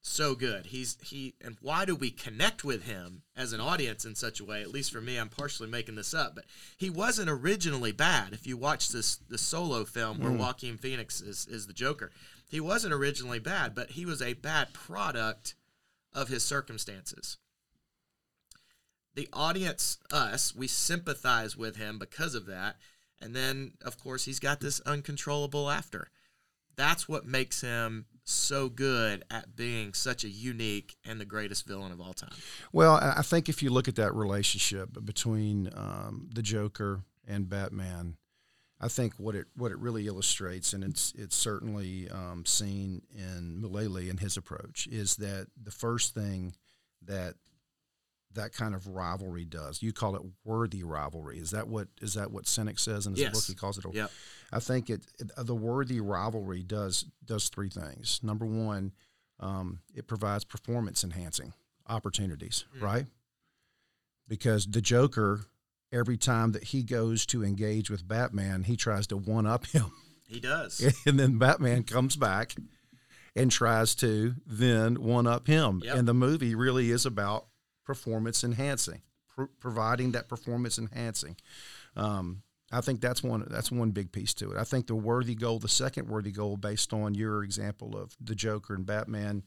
so 0.00 0.34
good? 0.34 0.66
He's 0.66 0.98
he, 1.00 1.36
and 1.40 1.56
why 1.60 1.84
do 1.84 1.94
we 1.94 2.10
connect 2.10 2.64
with 2.64 2.82
him 2.82 3.22
as 3.36 3.52
an 3.52 3.60
audience 3.60 4.04
in 4.04 4.16
such 4.16 4.40
a 4.40 4.44
way? 4.44 4.60
At 4.60 4.72
least 4.72 4.90
for 4.90 5.00
me, 5.00 5.18
I'm 5.18 5.28
partially 5.28 5.68
making 5.68 5.94
this 5.94 6.14
up, 6.14 6.34
but 6.34 6.46
he 6.76 6.90
wasn't 6.90 7.30
originally 7.30 7.92
bad. 7.92 8.32
If 8.32 8.44
you 8.44 8.56
watch 8.56 8.88
this 8.88 9.20
the 9.28 9.38
solo 9.38 9.84
film 9.84 10.18
where 10.18 10.32
mm. 10.32 10.38
Joaquin 10.38 10.78
Phoenix 10.78 11.20
is 11.20 11.46
is 11.46 11.68
the 11.68 11.72
Joker, 11.72 12.10
he 12.48 12.58
wasn't 12.58 12.92
originally 12.92 13.38
bad, 13.38 13.72
but 13.72 13.90
he 13.90 14.04
was 14.04 14.20
a 14.20 14.32
bad 14.32 14.72
product 14.72 15.54
of 16.12 16.26
his 16.26 16.44
circumstances 16.44 17.38
the 19.18 19.28
audience, 19.32 19.98
us, 20.12 20.54
we 20.54 20.68
sympathize 20.68 21.56
with 21.56 21.74
him 21.74 21.98
because 21.98 22.36
of 22.36 22.46
that. 22.46 22.76
And 23.20 23.34
then, 23.34 23.72
of 23.84 23.98
course, 23.98 24.24
he's 24.24 24.38
got 24.38 24.60
this 24.60 24.78
uncontrollable 24.82 25.64
laughter. 25.64 26.10
That's 26.76 27.08
what 27.08 27.26
makes 27.26 27.60
him 27.60 28.06
so 28.22 28.68
good 28.68 29.24
at 29.28 29.56
being 29.56 29.92
such 29.92 30.22
a 30.22 30.28
unique 30.28 30.94
and 31.04 31.20
the 31.20 31.24
greatest 31.24 31.66
villain 31.66 31.90
of 31.90 32.00
all 32.00 32.12
time. 32.12 32.30
Well, 32.72 32.94
I 32.94 33.22
think 33.22 33.48
if 33.48 33.60
you 33.60 33.70
look 33.70 33.88
at 33.88 33.96
that 33.96 34.14
relationship 34.14 34.90
between 35.04 35.68
um, 35.74 36.30
the 36.32 36.42
Joker 36.42 37.00
and 37.26 37.48
Batman, 37.48 38.18
I 38.80 38.86
think 38.86 39.14
what 39.14 39.34
it 39.34 39.46
what 39.56 39.72
it 39.72 39.78
really 39.78 40.06
illustrates, 40.06 40.72
and 40.72 40.84
it's 40.84 41.12
it's 41.18 41.34
certainly 41.34 42.08
um, 42.08 42.46
seen 42.46 43.02
in 43.12 43.60
Mulally 43.60 44.08
and 44.08 44.20
his 44.20 44.36
approach, 44.36 44.86
is 44.86 45.16
that 45.16 45.48
the 45.60 45.72
first 45.72 46.14
thing 46.14 46.54
that 47.02 47.34
that 48.38 48.52
kind 48.52 48.74
of 48.74 48.86
rivalry 48.86 49.44
does. 49.44 49.82
You 49.82 49.92
call 49.92 50.14
it 50.16 50.22
worthy 50.44 50.82
rivalry. 50.82 51.38
Is 51.38 51.50
that 51.50 51.68
what 51.68 51.88
is 52.00 52.14
that 52.14 52.30
what 52.30 52.44
Sinek 52.44 52.78
says 52.78 53.06
in 53.06 53.12
his 53.12 53.22
yes. 53.22 53.32
book? 53.32 53.44
He 53.46 53.54
calls 53.54 53.78
it. 53.78 53.84
A, 53.84 53.90
yep. 53.92 54.10
I 54.52 54.60
think 54.60 54.88
it, 54.88 55.02
it, 55.18 55.30
the 55.36 55.54
worthy 55.54 56.00
rivalry 56.00 56.62
does 56.62 57.04
does 57.24 57.48
three 57.48 57.68
things. 57.68 58.20
Number 58.22 58.46
one, 58.46 58.92
um, 59.40 59.80
it 59.94 60.06
provides 60.06 60.44
performance 60.44 61.04
enhancing 61.04 61.52
opportunities, 61.88 62.64
mm. 62.76 62.82
right? 62.82 63.06
Because 64.28 64.66
the 64.66 64.80
Joker 64.80 65.46
every 65.92 66.16
time 66.16 66.52
that 66.52 66.64
he 66.64 66.82
goes 66.82 67.26
to 67.26 67.44
engage 67.44 67.90
with 67.90 68.06
Batman, 68.06 68.64
he 68.64 68.76
tries 68.76 69.06
to 69.08 69.16
one 69.16 69.46
up 69.46 69.66
him. 69.72 69.90
He 70.28 70.40
does. 70.40 70.94
And 71.06 71.18
then 71.18 71.38
Batman 71.38 71.82
comes 71.82 72.14
back 72.14 72.54
and 73.34 73.50
tries 73.50 73.94
to 73.96 74.34
then 74.46 75.02
one 75.02 75.26
up 75.26 75.46
him. 75.46 75.80
Yep. 75.84 75.96
And 75.96 76.08
the 76.08 76.14
movie 76.14 76.54
really 76.54 76.90
is 76.90 77.06
about 77.06 77.47
performance 77.88 78.44
enhancing, 78.44 79.00
pr- 79.34 79.44
providing 79.58 80.12
that 80.12 80.28
performance 80.28 80.78
enhancing. 80.78 81.36
Um, 81.96 82.42
I 82.70 82.82
think 82.82 83.00
that's 83.00 83.22
one 83.22 83.46
that's 83.48 83.72
one 83.72 83.92
big 83.92 84.12
piece 84.12 84.34
to 84.34 84.52
it. 84.52 84.58
I 84.58 84.64
think 84.64 84.86
the 84.86 84.94
worthy 84.94 85.34
goal, 85.34 85.58
the 85.58 85.70
second 85.70 86.06
worthy 86.06 86.30
goal, 86.30 86.58
based 86.58 86.92
on 86.92 87.14
your 87.14 87.42
example 87.42 87.96
of 87.96 88.14
the 88.20 88.34
Joker 88.34 88.74
and 88.74 88.84
Batman, 88.84 89.42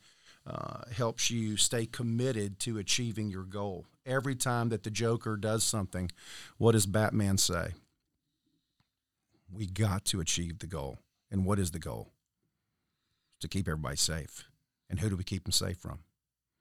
uh, 0.47 0.81
helps 0.91 1.29
you 1.29 1.55
stay 1.55 1.85
committed 1.85 2.59
to 2.61 2.79
achieving 2.79 3.29
your 3.29 3.43
goal. 3.43 3.85
Every 4.07 4.35
time 4.35 4.69
that 4.69 4.81
the 4.81 4.89
Joker 4.89 5.37
does 5.37 5.63
something, 5.63 6.09
what 6.57 6.71
does 6.71 6.87
Batman 6.87 7.37
say? 7.37 7.73
We 9.53 9.67
got 9.67 10.03
to 10.05 10.19
achieve 10.19 10.57
the 10.57 10.67
goal. 10.67 10.97
And 11.29 11.45
what 11.45 11.59
is 11.59 11.69
the 11.69 11.79
goal? 11.79 12.09
To 13.41 13.47
keep 13.47 13.67
everybody 13.67 13.97
safe. 13.97 14.45
And 14.89 14.99
who 14.99 15.09
do 15.09 15.15
we 15.15 15.23
keep 15.23 15.43
them 15.43 15.51
safe 15.51 15.77
from? 15.77 15.99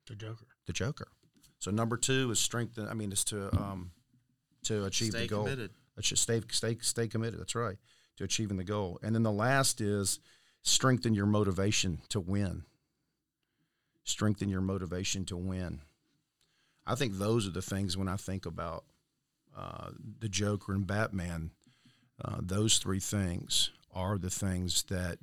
The 0.06 0.14
Joker. 0.14 0.46
The 0.66 0.72
Joker. 0.74 1.08
So 1.60 1.70
number 1.70 1.96
two 1.96 2.30
is 2.30 2.40
strengthen. 2.40 2.88
I 2.88 2.94
mean, 2.94 3.12
is 3.12 3.22
to 3.24 3.54
um, 3.56 3.92
to 4.64 4.84
achieve 4.86 5.12
Stay 5.12 5.22
the 5.22 5.28
goal. 5.28 5.44
committed. 5.44 5.70
Stay 6.02 6.40
stay 6.50 6.76
stay 6.80 7.06
committed. 7.06 7.38
That's 7.38 7.54
right 7.54 7.76
to 8.16 8.24
achieving 8.24 8.56
the 8.56 8.64
goal. 8.64 8.98
And 9.02 9.14
then 9.14 9.22
the 9.22 9.32
last 9.32 9.80
is 9.80 10.18
strengthen 10.62 11.14
your 11.14 11.26
motivation 11.26 12.00
to 12.08 12.20
win. 12.20 12.64
Strengthen 14.04 14.48
your 14.48 14.60
motivation 14.60 15.24
to 15.26 15.36
win. 15.36 15.80
I 16.86 16.94
think 16.94 17.14
those 17.14 17.46
are 17.46 17.52
the 17.52 17.62
things 17.62 17.96
when 17.96 18.08
I 18.08 18.16
think 18.16 18.46
about 18.46 18.84
uh, 19.56 19.90
the 20.18 20.28
Joker 20.28 20.72
and 20.72 20.86
Batman. 20.86 21.50
Uh, 22.22 22.38
those 22.40 22.78
three 22.78 23.00
things 23.00 23.70
are 23.94 24.18
the 24.18 24.30
things 24.30 24.82
that 24.84 25.18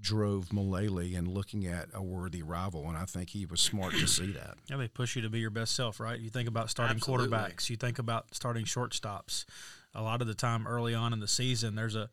drove 0.00 0.46
Mulally 0.46 1.16
and 1.16 1.28
looking 1.28 1.66
at 1.66 1.88
a 1.92 2.02
worthy 2.02 2.42
rival, 2.42 2.88
and 2.88 2.96
I 2.96 3.04
think 3.04 3.30
he 3.30 3.46
was 3.46 3.60
smart 3.60 3.92
to 3.94 4.06
see 4.06 4.32
that. 4.32 4.54
Yeah, 4.70 4.76
they 4.76 4.88
push 4.88 5.16
you 5.16 5.22
to 5.22 5.30
be 5.30 5.40
your 5.40 5.50
best 5.50 5.74
self, 5.74 5.98
right? 5.98 6.18
You 6.18 6.30
think 6.30 6.48
about 6.48 6.70
starting 6.70 6.96
Absolutely. 6.96 7.28
quarterbacks, 7.28 7.70
you 7.70 7.76
think 7.76 7.98
about 7.98 8.34
starting 8.34 8.64
shortstops. 8.64 9.44
A 9.94 10.02
lot 10.02 10.20
of 10.20 10.26
the 10.26 10.34
time 10.34 10.66
early 10.66 10.94
on 10.94 11.12
in 11.12 11.20
the 11.20 11.28
season, 11.28 11.74
there's 11.74 11.96
a 11.96 12.10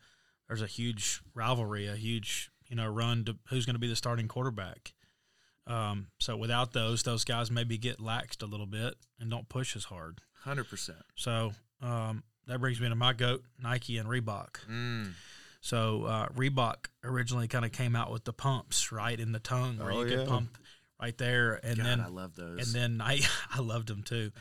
there's 0.47 0.61
a 0.61 0.67
huge 0.67 1.21
rivalry, 1.33 1.87
a 1.87 1.95
huge 1.95 2.49
you 2.67 2.75
know 2.75 2.87
run 2.87 3.25
to 3.25 3.35
who's 3.49 3.65
going 3.65 3.75
to 3.75 3.79
be 3.79 3.87
the 3.87 3.95
starting 3.95 4.27
quarterback. 4.27 4.93
Um, 5.67 6.07
so 6.19 6.37
without 6.37 6.73
those, 6.73 7.03
those 7.03 7.23
guys 7.25 7.49
maybe 7.49 7.77
get 7.77 7.97
laxed 7.97 8.43
a 8.43 8.45
little 8.45 8.67
bit 8.67 8.95
and 9.19 9.29
don't 9.29 9.49
push 9.49 9.75
as 9.75 9.85
hard. 9.85 10.19
Hundred 10.43 10.69
percent. 10.69 10.99
So 11.15 11.53
um, 11.81 12.23
that 12.47 12.59
brings 12.59 12.79
me 12.79 12.87
to 12.89 12.95
my 12.95 13.13
goat, 13.13 13.43
Nike 13.61 13.97
and 13.97 14.07
Reebok. 14.07 14.59
Mm. 14.69 15.11
So 15.65 16.03
uh, 16.03 16.27
Reebok 16.29 16.89
originally 17.03 17.47
kind 17.47 17.65
of 17.65 17.71
came 17.71 17.95
out 17.95 18.11
with 18.11 18.23
the 18.23 18.33
pumps 18.33 18.91
right 18.91 19.19
in 19.19 19.31
the 19.31 19.39
tongue, 19.39 19.79
where 19.79 19.91
Oh, 19.91 20.01
you 20.03 20.09
could 20.09 20.19
yeah. 20.19 20.25
pump 20.27 20.59
right 21.01 21.17
there, 21.17 21.59
and 21.63 21.77
God, 21.77 21.85
then 21.87 22.01
I 22.01 22.07
love 22.07 22.35
those. 22.35 22.59
and 22.59 22.67
then 22.99 23.01
I 23.01 23.21
I 23.51 23.61
loved 23.61 23.87
them 23.87 24.03
too, 24.03 24.31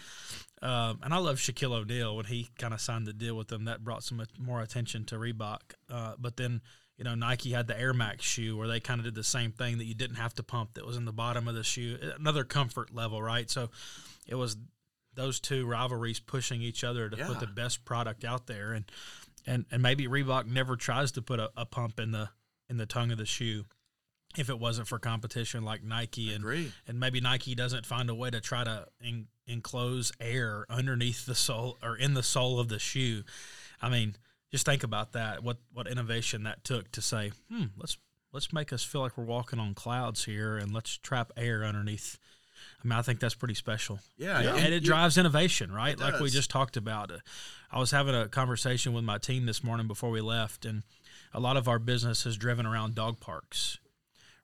um, 0.60 1.00
and 1.02 1.14
I 1.14 1.16
love 1.16 1.36
Shaquille 1.38 1.72
O'Neal 1.72 2.14
when 2.16 2.26
he 2.26 2.50
kind 2.58 2.74
of 2.74 2.80
signed 2.82 3.06
the 3.06 3.14
deal 3.14 3.36
with 3.36 3.48
them. 3.48 3.64
That 3.64 3.82
brought 3.82 4.04
some 4.04 4.22
more 4.38 4.60
attention 4.60 5.04
to 5.06 5.14
Reebok. 5.14 5.60
Uh, 5.90 6.12
but 6.18 6.36
then 6.36 6.60
you 6.98 7.04
know 7.04 7.14
Nike 7.14 7.52
had 7.52 7.68
the 7.68 7.80
Air 7.80 7.94
Max 7.94 8.22
shoe 8.22 8.54
where 8.58 8.68
they 8.68 8.78
kind 8.80 9.00
of 9.00 9.04
did 9.06 9.14
the 9.14 9.24
same 9.24 9.50
thing 9.50 9.78
that 9.78 9.84
you 9.86 9.94
didn't 9.94 10.16
have 10.16 10.34
to 10.34 10.42
pump. 10.42 10.74
That 10.74 10.84
was 10.84 10.98
in 10.98 11.06
the 11.06 11.12
bottom 11.12 11.48
of 11.48 11.54
the 11.54 11.64
shoe, 11.64 11.96
another 12.18 12.44
comfort 12.44 12.94
level, 12.94 13.22
right? 13.22 13.48
So 13.50 13.70
it 14.26 14.34
was 14.34 14.58
those 15.14 15.40
two 15.40 15.64
rivalries 15.64 16.20
pushing 16.20 16.60
each 16.60 16.84
other 16.84 17.08
to 17.08 17.16
Yeah. 17.16 17.28
put 17.28 17.40
the 17.40 17.46
best 17.46 17.86
product 17.86 18.24
out 18.26 18.46
there, 18.46 18.72
and 18.72 18.84
and 19.46 19.66
and 19.70 19.82
maybe 19.82 20.06
Reebok 20.06 20.46
never 20.46 20.76
tries 20.76 21.12
to 21.12 21.22
put 21.22 21.40
a, 21.40 21.50
a 21.56 21.66
pump 21.66 22.00
in 22.00 22.12
the 22.12 22.30
in 22.68 22.76
the 22.76 22.86
tongue 22.86 23.10
of 23.10 23.18
the 23.18 23.26
shoe 23.26 23.64
if 24.36 24.50
it 24.50 24.58
wasn't 24.58 24.88
for 24.88 24.98
competition 24.98 25.64
like 25.64 25.82
Nike 25.84 26.32
and 26.32 26.44
and 26.88 26.98
maybe 26.98 27.20
Nike 27.20 27.54
doesn't 27.54 27.86
find 27.86 28.10
a 28.10 28.14
way 28.14 28.30
to 28.30 28.40
try 28.40 28.64
to 28.64 28.86
en- 29.04 29.28
enclose 29.46 30.12
air 30.20 30.66
underneath 30.68 31.26
the 31.26 31.34
sole 31.34 31.78
or 31.82 31.96
in 31.96 32.14
the 32.14 32.22
sole 32.22 32.58
of 32.58 32.68
the 32.68 32.78
shoe. 32.78 33.22
I 33.80 33.88
mean, 33.88 34.16
just 34.50 34.66
think 34.66 34.82
about 34.82 35.12
that. 35.12 35.42
What 35.42 35.58
what 35.72 35.86
innovation 35.86 36.44
that 36.44 36.64
took 36.64 36.90
to 36.92 37.02
say, 37.02 37.32
hmm, 37.48 37.64
let's 37.76 37.96
let's 38.32 38.52
make 38.52 38.72
us 38.72 38.82
feel 38.82 39.00
like 39.00 39.16
we're 39.16 39.24
walking 39.24 39.58
on 39.58 39.74
clouds 39.74 40.24
here, 40.24 40.56
and 40.56 40.72
let's 40.72 40.96
trap 40.96 41.32
air 41.36 41.64
underneath. 41.64 42.18
I 42.82 42.86
mean, 42.86 42.98
I 42.98 43.02
think 43.02 43.20
that's 43.20 43.34
pretty 43.34 43.54
special. 43.54 44.00
Yeah, 44.16 44.38
and, 44.38 44.58
and 44.58 44.74
it 44.74 44.84
drives 44.84 45.16
innovation, 45.16 45.72
right? 45.72 45.94
It 45.94 46.00
Like 46.00 46.20
we 46.20 46.30
just 46.30 46.50
talked 46.50 46.76
about. 46.76 47.10
I 47.70 47.78
was 47.78 47.90
having 47.90 48.14
a 48.14 48.28
conversation 48.28 48.92
with 48.92 49.04
my 49.04 49.18
team 49.18 49.46
this 49.46 49.64
morning 49.64 49.86
before 49.86 50.10
we 50.10 50.20
left, 50.20 50.64
and 50.64 50.82
a 51.32 51.40
lot 51.40 51.56
of 51.56 51.66
our 51.66 51.78
business 51.78 52.26
is 52.26 52.36
driven 52.36 52.66
around 52.66 52.94
dog 52.94 53.20
parks, 53.20 53.78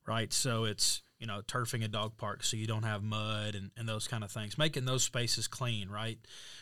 right? 0.06 0.32
So 0.32 0.64
it's 0.64 1.02
you 1.18 1.26
know 1.26 1.42
turfing 1.46 1.84
a 1.84 1.88
dog 1.88 2.16
park 2.16 2.42
so 2.42 2.56
you 2.56 2.66
don't 2.66 2.82
have 2.82 3.02
mud 3.02 3.54
and, 3.54 3.70
and 3.76 3.88
those 3.88 4.08
kind 4.08 4.24
of 4.24 4.30
things, 4.30 4.56
making 4.56 4.86
those 4.86 5.04
spaces 5.04 5.46
clean, 5.46 5.88
right? 5.88 6.18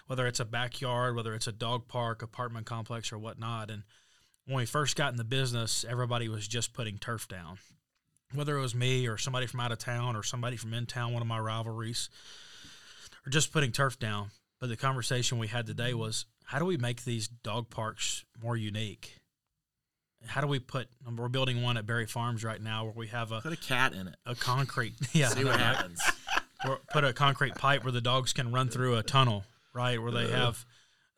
Whether 0.07 0.27
it's 0.27 0.41
a 0.41 0.45
backyard, 0.45 1.17
whether 1.17 1.35
it's 1.35 1.47
a 1.47 1.53
dog 1.53 1.89
park, 1.89 2.23
apartment 2.23 2.67
complex, 2.67 3.13
or 3.13 3.19
whatnot. 3.19 3.71
And 3.71 3.85
when 4.47 4.57
we 4.57 4.67
first 4.67 4.97
got 4.97 5.13
in 5.13 5.17
the 5.17 5.25
business, 5.25 5.85
everybody 5.89 6.29
was 6.29 6.49
just 6.49 6.73
putting 6.73 6.99
turf 6.99 7.29
down. 7.29 7.59
Whether 8.35 8.59
it 8.59 8.61
was 8.61 8.75
me 8.75 9.07
or 9.07 9.17
somebody 9.17 9.47
from 9.47 9.61
out 9.61 9.73
of 9.73 9.79
town 9.79 10.15
or 10.15 10.23
somebody 10.23 10.57
from 10.57 10.75
in 10.75 10.87
town, 10.87 11.13
one 11.13 11.23
of 11.23 11.29
my 11.29 11.39
rivalries, 11.39 12.11
or 13.27 13.31
just 13.31 13.53
putting 13.53 13.73
turf 13.73 13.99
down. 13.99 14.31
But 14.61 14.69
the 14.69 14.77
conversation 14.77 15.39
we 15.39 15.47
had 15.47 15.67
today 15.67 15.95
was 15.95 16.27
how 16.45 16.59
do 16.59 16.65
we 16.65 16.77
make 16.77 17.05
these 17.05 17.29
dog 17.29 17.71
parks 17.71 18.25
more 18.43 18.57
unique? 18.57 19.19
How 20.27 20.41
do 20.41 20.47
we 20.47 20.59
put? 20.59 20.89
We're 21.17 21.29
building 21.29 21.63
one 21.63 21.77
at 21.77 21.87
Berry 21.87 22.07
Farms 22.07 22.43
right 22.43 22.61
now 22.61 22.85
where 22.85 22.93
we 22.95 23.07
have 23.07 23.31
a, 23.33 23.41
Put 23.41 23.53
a 23.53 23.57
cat 23.57 23.93
in 23.93 24.09
it. 24.09 24.17
a 24.27 24.35
concrete. 24.35 24.95
Yeah, 25.13 25.29
See 25.29 25.45
what 25.45 25.61
happens. 25.61 26.03
Put 26.93 27.05
a 27.05 27.13
concrete 27.13 27.55
pipe 27.55 27.85
where 27.85 27.93
the 27.93 28.01
dogs 28.01 28.33
can 28.33 28.51
run 28.51 28.69
through 28.69 28.97
a 28.97 29.03
tunnel, 29.03 29.45
right? 29.73 30.03
Where 30.03 30.11
they 30.11 30.29
have. 30.29 30.65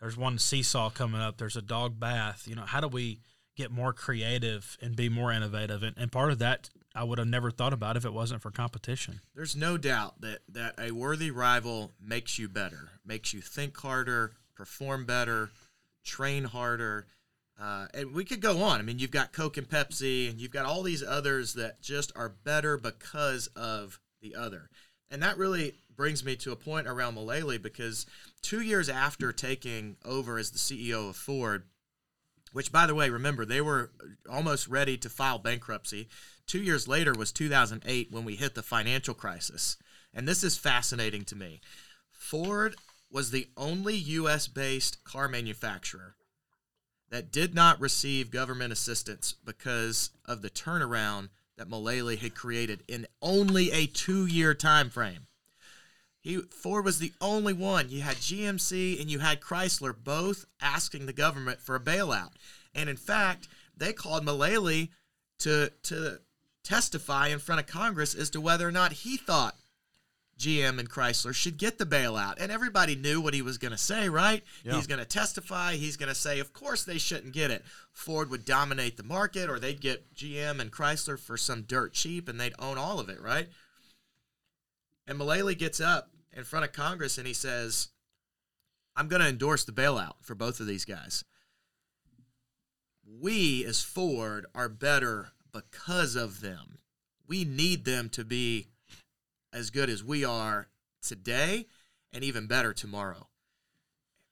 There's 0.00 0.16
one 0.16 0.38
seesaw 0.38 0.90
coming 0.90 1.20
up. 1.20 1.38
There's 1.38 1.56
a 1.56 1.62
dog 1.62 1.98
bath. 1.98 2.46
You 2.46 2.56
know, 2.56 2.64
how 2.66 2.80
do 2.80 2.88
we 2.88 3.20
get 3.56 3.70
more 3.70 3.94
creative 3.94 4.76
and 4.82 4.94
be 4.94 5.08
more 5.08 5.32
innovative? 5.32 5.82
And, 5.82 5.96
and 5.96 6.12
part 6.12 6.30
of 6.30 6.38
that 6.40 6.68
I 6.94 7.04
would 7.04 7.18
have 7.18 7.28
never 7.28 7.50
thought 7.50 7.72
about 7.72 7.96
if 7.96 8.04
it 8.04 8.12
wasn't 8.12 8.42
for 8.42 8.50
competition. 8.50 9.20
There's 9.34 9.54
no 9.54 9.76
doubt 9.76 10.20
that 10.20 10.40
that 10.48 10.74
a 10.78 10.90
worthy 10.90 11.30
rival 11.30 11.92
makes 12.02 12.38
you 12.38 12.48
better, 12.48 12.90
makes 13.04 13.32
you 13.32 13.40
think 13.40 13.76
harder, 13.76 14.32
perform 14.54 15.04
better, 15.04 15.50
train 16.04 16.44
harder. 16.44 17.06
Uh, 17.60 17.86
and 17.92 18.14
we 18.14 18.24
could 18.24 18.40
go 18.40 18.62
on. 18.62 18.80
I 18.80 18.82
mean, 18.82 18.98
you've 18.98 19.10
got 19.10 19.32
Coke 19.32 19.58
and 19.58 19.68
Pepsi, 19.68 20.30
and 20.30 20.40
you've 20.40 20.50
got 20.50 20.64
all 20.64 20.82
these 20.82 21.02
others 21.02 21.54
that 21.54 21.82
just 21.82 22.10
are 22.16 22.30
better 22.30 22.78
because 22.78 23.48
of 23.48 24.00
the 24.22 24.34
other. 24.34 24.70
And 25.10 25.22
that 25.22 25.36
really 25.36 25.74
brings 25.94 26.24
me 26.24 26.36
to 26.36 26.52
a 26.52 26.56
point 26.56 26.86
around 26.86 27.16
Mulally 27.16 27.60
because 27.60 28.06
two 28.40 28.62
years 28.62 28.88
after 28.88 29.32
taking 29.32 29.96
over 30.04 30.38
as 30.38 30.50
the 30.50 30.58
CEO 30.58 31.10
of 31.10 31.16
Ford, 31.16 31.64
which 32.52 32.72
by 32.72 32.86
the 32.86 32.94
way, 32.94 33.10
remember 33.10 33.44
they 33.44 33.60
were 33.60 33.90
almost 34.30 34.66
ready 34.68 34.96
to 34.96 35.10
file 35.10 35.38
bankruptcy. 35.38 36.08
Two 36.50 36.60
years 36.60 36.88
later 36.88 37.12
was 37.16 37.30
2008 37.30 38.10
when 38.10 38.24
we 38.24 38.34
hit 38.34 38.56
the 38.56 38.62
financial 38.64 39.14
crisis. 39.14 39.76
And 40.12 40.26
this 40.26 40.42
is 40.42 40.56
fascinating 40.58 41.24
to 41.26 41.36
me. 41.36 41.60
Ford 42.10 42.74
was 43.08 43.30
the 43.30 43.46
only 43.56 43.94
US 43.94 44.48
based 44.48 45.04
car 45.04 45.28
manufacturer 45.28 46.16
that 47.08 47.30
did 47.30 47.54
not 47.54 47.80
receive 47.80 48.32
government 48.32 48.72
assistance 48.72 49.32
because 49.32 50.10
of 50.24 50.42
the 50.42 50.50
turnaround 50.50 51.28
that 51.56 51.70
Mulally 51.70 52.18
had 52.18 52.34
created 52.34 52.82
in 52.88 53.06
only 53.22 53.70
a 53.70 53.86
two 53.86 54.26
year 54.26 54.52
time 54.52 54.90
frame. 54.90 55.28
He 56.20 56.38
Ford 56.38 56.84
was 56.84 56.98
the 56.98 57.12
only 57.20 57.52
one. 57.52 57.90
You 57.90 58.00
had 58.00 58.16
GMC 58.16 59.00
and 59.00 59.08
you 59.08 59.20
had 59.20 59.40
Chrysler 59.40 59.94
both 59.96 60.46
asking 60.60 61.06
the 61.06 61.12
government 61.12 61.60
for 61.60 61.76
a 61.76 61.80
bailout. 61.80 62.32
And 62.74 62.90
in 62.90 62.96
fact, 62.96 63.46
they 63.76 63.92
called 63.92 64.26
Mulally 64.26 64.88
to 65.38 65.70
to 65.84 66.18
testify 66.64 67.28
in 67.28 67.38
front 67.38 67.60
of 67.60 67.66
Congress 67.66 68.14
as 68.14 68.30
to 68.30 68.40
whether 68.40 68.66
or 68.66 68.72
not 68.72 68.92
he 68.92 69.16
thought 69.16 69.56
GM 70.40 70.78
and 70.78 70.88
Chrysler 70.88 71.34
should 71.34 71.58
get 71.58 71.78
the 71.78 71.84
bailout. 71.84 72.36
And 72.40 72.50
everybody 72.50 72.96
knew 72.96 73.20
what 73.20 73.34
he 73.34 73.42
was 73.42 73.58
going 73.58 73.72
to 73.72 73.78
say, 73.78 74.08
right? 74.08 74.42
Yeah. 74.64 74.74
He's 74.74 74.86
going 74.86 74.98
to 74.98 75.04
testify. 75.04 75.74
He's 75.74 75.98
going 75.98 76.08
to 76.08 76.14
say, 76.14 76.40
of 76.40 76.54
course 76.54 76.82
they 76.82 76.98
shouldn't 76.98 77.34
get 77.34 77.50
it. 77.50 77.62
Ford 77.92 78.30
would 78.30 78.46
dominate 78.46 78.96
the 78.96 79.02
market, 79.02 79.50
or 79.50 79.58
they'd 79.58 79.80
get 79.80 80.14
GM 80.14 80.58
and 80.58 80.72
Chrysler 80.72 81.18
for 81.18 81.36
some 81.36 81.62
dirt 81.62 81.92
cheap 81.92 82.28
and 82.28 82.40
they'd 82.40 82.54
own 82.58 82.78
all 82.78 82.98
of 82.98 83.10
it, 83.10 83.20
right? 83.20 83.48
And 85.06 85.18
Mulally 85.18 85.58
gets 85.58 85.80
up 85.80 86.10
in 86.32 86.44
front 86.44 86.64
of 86.64 86.72
Congress 86.72 87.18
and 87.18 87.26
he 87.26 87.34
says, 87.34 87.88
I'm 88.96 89.08
going 89.08 89.22
to 89.22 89.28
endorse 89.28 89.64
the 89.64 89.72
bailout 89.72 90.14
for 90.22 90.34
both 90.34 90.58
of 90.60 90.66
these 90.66 90.86
guys. 90.86 91.22
We, 93.20 93.64
as 93.64 93.82
Ford, 93.82 94.46
are 94.54 94.68
better 94.68 95.32
because 95.52 96.16
of 96.16 96.40
them. 96.40 96.78
We 97.26 97.44
need 97.44 97.84
them 97.84 98.08
to 98.10 98.24
be 98.24 98.68
as 99.52 99.70
good 99.70 99.88
as 99.90 100.02
we 100.02 100.24
are 100.24 100.68
today 101.02 101.66
and 102.12 102.24
even 102.24 102.46
better 102.46 102.72
tomorrow. 102.72 103.28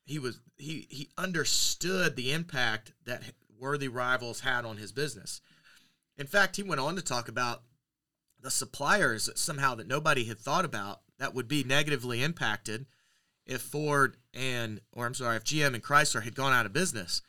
he 0.04 0.18
was 0.18 0.40
he 0.56 0.87
he 0.90 1.08
understood 1.16 2.16
the 2.16 2.32
impact 2.32 2.92
that 3.04 3.22
worthy 3.58 3.88
rivals 3.88 4.40
had 4.40 4.64
on 4.64 4.76
his 4.76 4.92
business. 4.92 5.40
In 6.16 6.26
fact, 6.26 6.56
he 6.56 6.62
went 6.62 6.80
on 6.80 6.96
to 6.96 7.02
talk 7.02 7.28
about 7.28 7.62
the 8.40 8.50
suppliers 8.50 9.26
that 9.26 9.38
somehow 9.38 9.75
that 9.76 9.87
nobody 9.87 10.25
had 10.25 10.38
thought 10.38 10.64
about 10.64 11.00
that 11.18 11.34
would 11.34 11.48
be 11.48 11.64
negatively 11.64 12.22
impacted 12.22 12.87
if 13.46 13.60
Ford 13.60 14.16
and 14.32 14.80
or 14.92 15.06
I'm 15.06 15.14
sorry, 15.14 15.37
if 15.37 15.44
GM 15.44 15.75
and 15.75 15.82
Chrysler 15.82 16.22
had 16.22 16.34
gone 16.34 16.52
out 16.52 16.66
of 16.66 16.72
business 16.72 17.22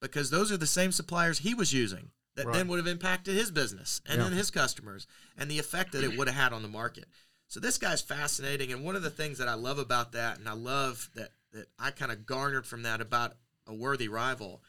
because 0.00 0.30
those 0.30 0.52
are 0.52 0.56
the 0.56 0.66
same 0.66 0.92
suppliers 0.92 1.38
he 1.38 1.54
was 1.54 1.72
using 1.72 2.10
that 2.36 2.52
then 2.52 2.68
would 2.68 2.78
have 2.78 2.86
impacted 2.86 3.34
his 3.34 3.50
business 3.50 4.00
and 4.06 4.20
then 4.20 4.32
his 4.32 4.50
customers 4.50 5.06
and 5.36 5.50
the 5.50 5.58
effect 5.58 5.92
that 5.92 6.04
it 6.04 6.16
would 6.16 6.28
have 6.28 6.36
had 6.36 6.52
on 6.52 6.62
the 6.62 6.68
market. 6.68 7.06
So 7.48 7.60
this 7.60 7.78
guy's 7.78 8.02
fascinating 8.02 8.72
and 8.72 8.84
one 8.84 8.96
of 8.96 9.02
the 9.02 9.10
things 9.10 9.38
that 9.38 9.48
I 9.48 9.54
love 9.54 9.78
about 9.78 10.12
that 10.12 10.38
and 10.38 10.48
I 10.48 10.52
love 10.52 11.10
that 11.14 11.30
that 11.52 11.68
I 11.78 11.90
kind 11.90 12.12
of 12.12 12.26
garnered 12.26 12.66
from 12.66 12.82
that 12.82 13.00
about 13.00 13.36
a 13.66 13.74
worthy 13.74 14.08
rival 14.08 14.62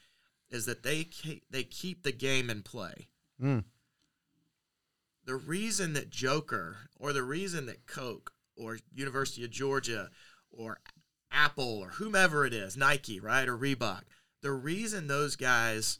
is 0.50 0.66
that 0.66 0.82
they 0.82 1.04
ke- 1.04 1.42
they 1.50 1.62
keep 1.62 2.02
the 2.02 2.12
game 2.12 2.48
in 2.48 2.62
play. 2.62 3.08
Mm. 3.40 3.64
The 5.24 5.36
reason 5.36 5.92
that 5.92 6.10
Joker 6.10 6.76
or 6.98 7.12
the 7.12 7.22
reason 7.22 7.66
that 7.66 7.86
Coke 7.86 8.32
or 8.56 8.78
University 8.94 9.44
of 9.44 9.50
Georgia 9.50 10.08
or 10.50 10.80
Apple 11.30 11.78
or 11.78 11.90
whomever 11.90 12.46
it 12.46 12.54
is, 12.54 12.76
Nike, 12.76 13.20
right, 13.20 13.46
or 13.46 13.58
Reebok, 13.58 14.02
the 14.40 14.52
reason 14.52 15.06
those 15.06 15.36
guys 15.36 15.98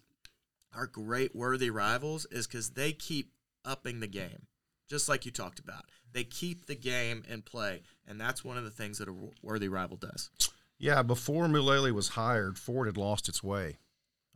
are 0.75 0.87
great 0.87 1.35
worthy 1.35 1.71
rivals 1.71 2.27
is 2.31 2.47
because 2.47 2.71
they 2.71 2.93
keep 2.93 3.33
upping 3.65 4.01
the 4.01 4.07
game, 4.07 4.47
just 4.89 5.09
like 5.09 5.25
you 5.27 5.33
talked 5.33 5.59
about. 5.59 5.85
They 6.13 6.25
keep 6.25 6.67
the 6.67 6.75
game 6.75 7.23
in 7.29 7.43
play, 7.43 7.83
and 8.07 8.21
that's 8.21 8.45
one 8.45 8.57
of 8.57 8.65
the 8.65 8.71
things 8.71 8.99
that 8.99 9.09
a 9.09 9.15
worthy 9.43 9.69
rival 9.69 9.97
does. 9.97 10.31
Yeah, 10.79 11.03
before 11.03 11.47
Mulally 11.47 11.93
was 11.93 12.11
hired, 12.11 12.59
Ford 12.59 12.87
had 12.87 12.97
lost 12.97 13.29
its 13.29 13.43
way. 13.43 13.79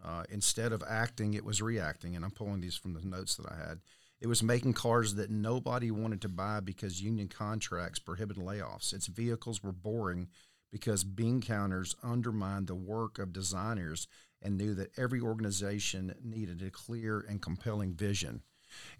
Uh, 0.04 0.24
instead 0.30 0.72
of 0.72 0.82
acting, 0.88 1.34
it 1.34 1.44
was 1.44 1.62
reacting. 1.62 2.16
And 2.16 2.24
I'm 2.24 2.32
pulling 2.32 2.60
these 2.60 2.74
from 2.74 2.94
the 2.94 3.00
notes 3.00 3.36
that 3.36 3.46
I 3.46 3.56
had. 3.56 3.80
It 4.20 4.26
was 4.26 4.42
making 4.42 4.74
cars 4.74 5.14
that 5.16 5.30
nobody 5.30 5.90
wanted 5.90 6.20
to 6.22 6.28
buy 6.28 6.60
because 6.60 7.02
union 7.02 7.28
contracts 7.28 7.98
prohibited 7.98 8.42
layoffs. 8.42 8.92
Its 8.92 9.06
vehicles 9.06 9.62
were 9.62 9.72
boring 9.72 10.28
because 10.70 11.04
bean 11.04 11.40
counters 11.40 11.94
undermined 12.02 12.66
the 12.66 12.74
work 12.74 13.18
of 13.18 13.32
designers 13.32 14.08
and 14.42 14.56
knew 14.56 14.75
that 14.75 14.99
every 14.99 15.20
organization 15.20 16.14
needed 16.22 16.62
a 16.62 16.70
clear 16.70 17.25
and 17.28 17.40
compelling 17.40 17.94
vision. 17.94 18.42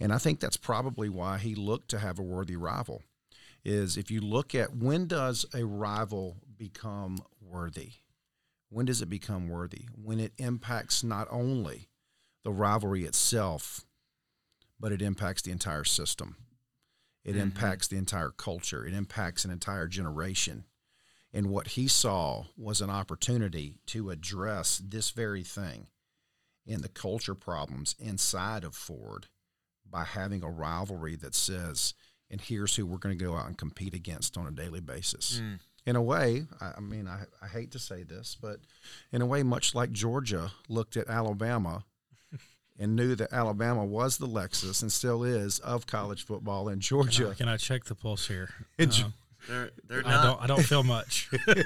And 0.01 0.13
I 0.13 0.19
think 0.19 0.41
that's 0.41 0.57
probably 0.57 1.09
why 1.09 1.39
he 1.39 1.55
looked 1.55 1.89
to 1.91 1.99
have 1.99 2.19
a 2.19 2.23
worthy 2.23 2.57
rival. 2.57 3.03
Is 3.65 3.97
if 3.97 4.11
you 4.11 4.21
look 4.21 4.55
at 4.55 4.77
when 4.77 5.07
does 5.07 5.47
a 5.55 5.65
rival 5.65 6.37
become 6.57 7.19
worthy? 7.41 7.93
When 8.71 8.87
does 8.87 9.03
it 9.03 9.09
become 9.09 9.49
worthy? 9.49 9.87
When 9.95 10.19
it 10.19 10.33
impacts 10.39 11.05
not 11.05 11.29
only 11.31 11.89
the 12.43 12.53
rivalry 12.53 13.05
itself, 13.05 13.85
but 14.81 14.93
it 14.93 15.03
impacts 15.03 15.43
the 15.43 15.53
entire 15.53 15.85
system. 15.85 16.37
It 17.25 17.33
mm-hmm. 17.33 17.41
impacts 17.41 17.87
the 17.87 17.99
entire 17.99 18.31
culture. 18.31 18.85
It 18.85 18.95
impacts 18.95 19.45
an 19.45 19.53
entire 19.53 19.87
generation. 19.87 20.65
And 21.33 21.49
what 21.49 21.69
he 21.69 21.89
saw 21.89 22.45
was 22.57 22.81
an 22.81 22.91
opportunity 22.91 23.79
to 23.87 24.11
address 24.11 24.81
this 24.85 25.11
very 25.11 25.43
thing 25.43 25.87
and 26.67 26.83
the 26.83 26.89
culture 26.89 27.35
problems 27.35 27.95
inside 27.99 28.65
of 28.65 28.75
Ford 28.75 29.27
by 29.89 30.05
having 30.05 30.43
a 30.43 30.51
rivalry 30.51 31.17
that 31.17 31.35
says, 31.35 31.95
and 32.31 32.41
here's 32.41 32.77
who 32.77 32.87
we're 32.87 32.99
going 32.99 33.17
to 33.17 33.25
go 33.25 33.35
out 33.35 33.47
and 33.47 33.57
compete 33.59 33.95
against 33.95 34.37
on 34.37 34.47
a 34.47 34.51
daily 34.51 34.81
basis. 34.81 35.41
In 35.85 35.97
a 35.97 36.03
way, 36.03 36.45
I, 36.61 36.75
I 36.77 36.81
mean, 36.81 37.09
I, 37.09 37.25
I 37.43 37.49
hate 37.49 37.73
to 37.73 37.79
say 37.79 38.05
this, 38.05 38.37
but 38.41 38.61
in 39.11 39.21
a 39.21 39.27
way, 39.27 39.43
much 39.43 39.75
like 39.75 39.91
Georgia 39.91 40.53
looked 40.69 40.97
at 40.97 41.09
Alabama 41.09 41.85
and 42.79 42.95
knew 42.95 43.15
that 43.17 43.33
Alabama 43.33 43.85
was 43.85 44.19
the 44.19 44.29
Lexus 44.29 44.81
and 44.83 44.93
still 44.93 45.25
is 45.25 45.59
of 45.59 45.87
college 45.87 46.25
football, 46.25 46.69
in 46.69 46.79
Georgia, 46.81 47.35
Can 47.37 47.49
I 47.49 47.57
check 47.57 47.85
the 47.85 47.95
pulse 47.95 48.29
here? 48.29 48.51
and, 48.79 48.93
Uh, 48.93 49.09
They're 49.49 49.71
they're 49.89 50.07
I 50.07 50.11
not 50.11 50.25
don't. 50.25 50.43
I 50.43 50.47
don't 50.47 50.63
feel 50.63 50.83
much. 50.85 51.29
in 51.49 51.57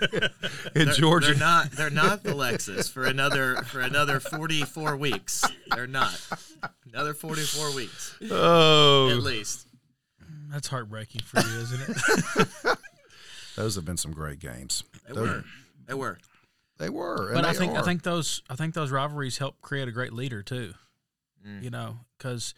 they're, 0.75 0.85
Georgia, 0.95 1.29
they're 1.29 1.37
not 1.37 1.71
they're 1.73 1.91
not 1.91 2.23
the 2.23 2.33
Lexus 2.33 2.91
for 2.91 3.05
another 3.05 3.57
for 3.65 3.81
another 3.81 4.19
44 4.21 4.97
weeks. 4.97 5.45
They're 5.75 5.87
not. 5.87 6.19
Another 6.93 7.13
44 7.13 7.75
weeks 7.75 8.17
oh, 8.31 9.11
at 9.11 9.23
least. 9.23 9.67
That's 10.51 10.69
heartbreaking 10.69 11.23
for 11.23 11.41
you, 11.41 11.59
isn't 11.59 11.97
it? 12.67 12.79
those 13.57 13.75
have 13.75 13.85
been 13.85 13.97
some 13.97 14.13
great 14.13 14.39
games. 14.39 14.85
They 15.07 15.15
Those- 15.15 15.29
were. 15.29 15.45
They 15.87 15.95
were. 15.95 16.19
They 16.79 16.91
were, 16.91 17.29
and 17.29 17.35
but 17.35 17.45
I 17.47 17.53
they 17.53 17.59
think 17.59 17.75
I 17.75 17.83
think 17.83 18.03
those 18.03 18.43
I 18.51 18.55
think 18.55 18.75
those 18.75 18.91
rivalries 18.91 19.39
help 19.39 19.61
create 19.63 19.89
a 19.89 19.93
great 19.93 20.13
leader 20.13 20.43
too. 20.43 20.75
Mm. 21.47 21.63
You 21.63 21.71
know, 21.71 22.01
because 22.19 22.55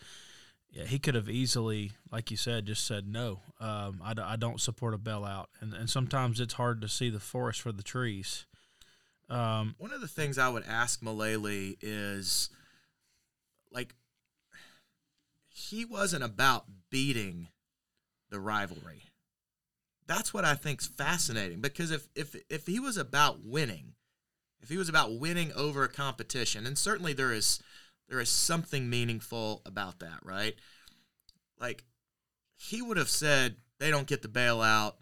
yeah, 0.71 0.85
he 0.85 0.99
could 0.99 1.15
have 1.15 1.29
easily, 1.29 1.93
like 2.13 2.31
you 2.31 2.37
said, 2.37 2.67
just 2.67 2.87
said 2.87 3.09
no. 3.09 3.41
Um, 3.61 4.01
I, 4.05 4.15
I 4.23 4.37
don't 4.37 4.61
support 4.61 4.95
a 4.95 4.99
bailout, 4.99 5.47
and 5.61 5.73
and 5.75 5.89
sometimes 5.89 6.41
it's 6.41 6.55
hard 6.55 6.81
to 6.83 6.89
see 6.89 7.11
the 7.11 7.21
forest 7.21 7.61
for 7.61 7.73
the 7.73 7.83
trees. 7.83 8.47
Um, 9.31 9.75
One 9.79 9.93
of 9.93 10.01
the 10.01 10.09
things 10.09 10.39
I 10.39 10.49
would 10.49 10.65
ask 10.67 11.01
Mulally 11.01 11.77
is 11.83 12.51
like 13.71 13.95
he 15.49 15.85
wasn't 15.85 16.25
about 16.25 16.65
beating 16.91 17.49
the 18.31 18.41
rivalry. 18.41 19.05
That's 20.07 20.33
what 20.33 20.45
I 20.45 20.55
think's 20.55 20.87
fascinating 20.87 21.61
because 21.61 21.91
if 21.91 22.09
if 22.15 22.37
if 22.49 22.67
he 22.67 22.79
was 22.79 22.97
about 22.97 23.45
winning, 23.45 23.95
if 24.61 24.69
he 24.69 24.77
was 24.77 24.89
about 24.89 25.19
winning 25.19 25.53
over 25.55 25.85
a 25.85 25.89
competition, 25.89 26.67
and 26.67 26.79
certainly 26.79 27.13
there 27.13 27.33
is 27.33 27.61
there 28.09 28.21
is 28.21 28.29
something 28.29 28.89
meaningful 28.89 29.63
about 29.67 30.01
that, 30.01 30.21
right? 30.23 30.55
Like 31.61 31.85
he 32.57 32.83
would 32.83 32.97
have 32.97 33.11
said 33.11 33.57
they 33.79 33.91
don't 33.91 34.07
get 34.07 34.23
the 34.23 34.29
bailout. 34.29 34.95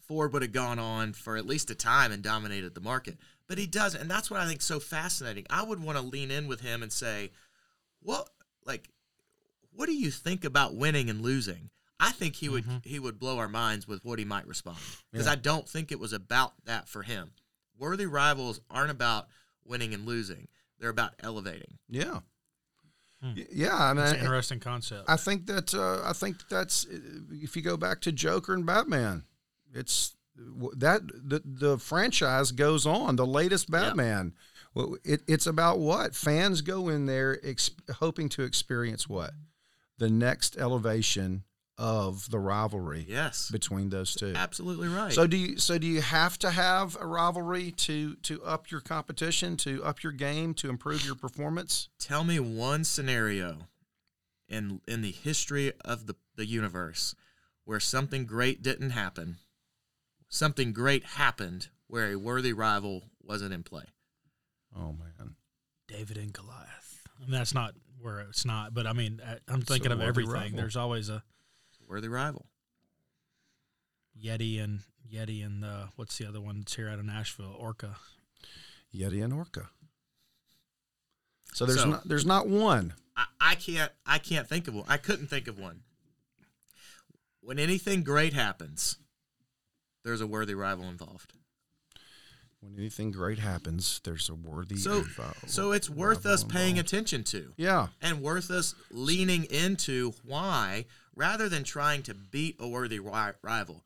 Ford 0.00 0.32
would 0.32 0.42
have 0.42 0.52
gone 0.52 0.78
on 0.78 1.12
for 1.12 1.36
at 1.36 1.46
least 1.46 1.70
a 1.70 1.74
time 1.74 2.12
and 2.12 2.22
dominated 2.22 2.74
the 2.74 2.80
market. 2.80 3.18
But 3.48 3.58
he 3.58 3.66
doesn't. 3.66 4.00
And 4.00 4.10
that's 4.10 4.30
what 4.30 4.40
I 4.40 4.46
think 4.46 4.62
so 4.62 4.80
fascinating. 4.80 5.46
I 5.50 5.62
would 5.62 5.82
want 5.82 5.98
to 5.98 6.04
lean 6.04 6.30
in 6.30 6.48
with 6.48 6.60
him 6.60 6.82
and 6.82 6.92
say, 6.92 7.30
What 8.00 8.28
like 8.64 8.88
what 9.74 9.86
do 9.86 9.94
you 9.94 10.10
think 10.10 10.44
about 10.44 10.74
winning 10.74 11.08
and 11.08 11.22
losing? 11.22 11.70
I 12.00 12.10
think 12.10 12.36
he 12.36 12.48
would 12.48 12.64
mm-hmm. 12.64 12.78
he 12.82 12.98
would 12.98 13.18
blow 13.18 13.38
our 13.38 13.48
minds 13.48 13.86
with 13.86 14.04
what 14.04 14.18
he 14.18 14.24
might 14.24 14.46
respond. 14.46 14.78
Because 15.12 15.28
I 15.28 15.36
don't 15.36 15.68
think 15.68 15.92
it 15.92 16.00
was 16.00 16.12
about 16.12 16.52
that 16.64 16.88
for 16.88 17.02
him. 17.02 17.32
Worthy 17.78 18.06
rivals 18.06 18.60
aren't 18.70 18.90
about 18.90 19.28
winning 19.64 19.94
and 19.94 20.06
losing. 20.06 20.48
They're 20.82 20.90
about 20.90 21.12
elevating. 21.20 21.78
yeah, 21.88 22.18
Y- 23.22 23.46
yeah. 23.52 23.76
I 23.76 23.94
mean, 23.94 24.02
it's 24.02 24.12
an 24.14 24.18
interesting 24.18 24.58
concept. 24.60 25.04
I 25.08 25.16
think 25.16 25.46
that 25.46 25.72
uh, 25.72 26.02
I 26.04 26.12
think 26.12 26.48
that's 26.50 26.86
if 27.30 27.54
you 27.56 27.62
go 27.62 27.76
back 27.76 28.00
to 28.02 28.10
Joker 28.12 28.52
and 28.52 28.66
Batman, 28.66 29.22
it's 29.72 30.16
that 30.76 31.02
the 31.06 31.40
the 31.44 31.78
franchise 31.78 32.50
goes 32.50 32.84
on. 32.84 33.14
The 33.14 33.24
latest 33.26 33.70
Batman, 33.70 34.34
well, 34.74 34.96
it, 35.04 35.22
it's 35.28 35.46
about 35.46 35.78
what 35.78 36.16
fans 36.16 36.62
go 36.62 36.88
in 36.88 37.06
there 37.06 37.38
ex- 37.44 37.70
hoping 38.00 38.28
to 38.30 38.42
experience 38.42 39.08
what 39.08 39.30
the 39.98 40.10
next 40.10 40.56
elevation 40.58 41.44
of 41.78 42.30
the 42.30 42.38
rivalry 42.38 43.04
Yes. 43.08 43.50
between 43.50 43.88
those 43.88 44.14
two. 44.14 44.34
Absolutely 44.36 44.88
right. 44.88 45.12
So 45.12 45.26
do 45.26 45.36
you 45.36 45.58
so 45.58 45.78
do 45.78 45.86
you 45.86 46.00
have 46.02 46.38
to 46.40 46.50
have 46.50 46.96
a 47.00 47.06
rivalry 47.06 47.70
to 47.72 48.14
to 48.16 48.42
up 48.44 48.70
your 48.70 48.80
competition, 48.80 49.56
to 49.58 49.82
up 49.82 50.02
your 50.02 50.12
game, 50.12 50.54
to 50.54 50.68
improve 50.68 51.04
your 51.04 51.14
performance? 51.14 51.88
tell 51.98 52.24
me 52.24 52.38
one 52.38 52.84
scenario 52.84 53.68
in 54.48 54.80
in 54.86 55.00
the 55.02 55.12
history 55.12 55.72
of 55.84 56.06
the, 56.06 56.14
the 56.36 56.44
universe 56.46 57.14
where 57.64 57.80
something 57.80 58.26
great 58.26 58.60
didn't 58.62 58.90
happen 58.90 59.38
something 60.28 60.72
great 60.72 61.04
happened 61.04 61.68
where 61.86 62.12
a 62.12 62.16
worthy 62.16 62.52
rival 62.52 63.04
wasn't 63.22 63.52
in 63.52 63.62
play 63.62 63.84
Oh 64.76 64.92
man. 64.92 65.36
David 65.88 66.16
and 66.16 66.32
Goliath. 66.32 67.02
I 67.18 67.22
mean, 67.22 67.30
that's 67.32 67.54
not 67.54 67.74
where 68.00 68.20
it's 68.20 68.44
not, 68.46 68.72
but 68.72 68.86
I 68.86 68.92
mean, 68.94 69.20
I- 69.24 69.38
I'm 69.48 69.60
thinking 69.62 69.90
a 69.90 69.94
of 69.94 70.00
everything. 70.00 70.32
rival. 70.32 70.56
There's 70.56 70.76
always 70.76 71.08
a 71.10 71.22
worthy 71.92 72.08
rival 72.08 72.46
Yeti 74.22 74.62
and 74.62 74.80
Yeti 75.12 75.44
and 75.44 75.64
uh, 75.64 75.86
what's 75.96 76.16
the 76.18 76.26
other 76.26 76.40
one 76.40 76.58
that's 76.60 76.74
here 76.74 76.88
out 76.88 76.98
of 76.98 77.04
Nashville? 77.04 77.54
Orca. 77.58 77.96
Yeti 78.94 79.22
and 79.24 79.32
Orca. 79.32 79.68
So 81.54 81.66
there's 81.66 81.80
So- 81.82 81.90
not 81.90 82.08
there's 82.08 82.26
not 82.26 82.48
one. 82.48 82.94
I, 83.16 83.26
I 83.40 83.54
can't 83.56 83.92
I 84.06 84.18
can't 84.18 84.48
think 84.48 84.68
of 84.68 84.74
one 84.74 84.86
I 84.88 84.96
couldn't 84.96 85.26
think 85.28 85.48
of 85.48 85.58
one 85.58 85.80
when 87.42 87.58
anything 87.58 88.02
great 88.02 88.32
happens 88.32 88.96
there's 90.04 90.20
a 90.22 90.26
worthy 90.26 90.54
rival 90.54 90.84
involved 90.88 91.32
When 92.60 92.74
anything 92.78 93.10
great 93.10 93.38
happens, 93.38 94.00
there's 94.04 94.28
a 94.30 94.34
worthy. 94.34 94.76
so 94.76 95.02
invo- 95.02 95.48
so 95.48 95.72
it's 95.72 95.90
worth 95.90 96.18
rival 96.24 96.32
us 96.32 96.44
paying 96.44 96.78
attention 96.78 97.22
to 97.24 97.52
Yeah, 97.58 97.88
and 98.00 98.22
worth 98.22 98.50
us 98.50 98.74
leaning 98.90 99.44
into 99.44 100.14
why 100.24 100.86
rather 101.14 101.48
than 101.48 101.64
trying 101.64 102.02
to 102.02 102.14
beat 102.14 102.56
a 102.58 102.68
worthy 102.68 102.98
ri- 102.98 103.32
rival 103.42 103.84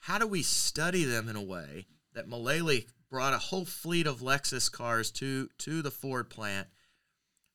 how 0.00 0.18
do 0.18 0.26
we 0.26 0.42
study 0.42 1.04
them 1.04 1.28
in 1.28 1.36
a 1.36 1.42
way 1.42 1.86
that 2.14 2.28
Mulally 2.28 2.86
brought 3.10 3.34
a 3.34 3.38
whole 3.38 3.64
fleet 3.64 4.06
of 4.06 4.20
Lexus 4.20 4.70
cars 4.70 5.10
to 5.12 5.48
to 5.58 5.82
the 5.82 5.90
Ford 5.90 6.30
plant, 6.30 6.68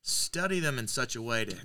study 0.02 0.60
them 0.60 0.80
in 0.80 0.88
such 0.88 1.16
a 1.16 1.22
way 1.22 1.46
to, 1.46 1.56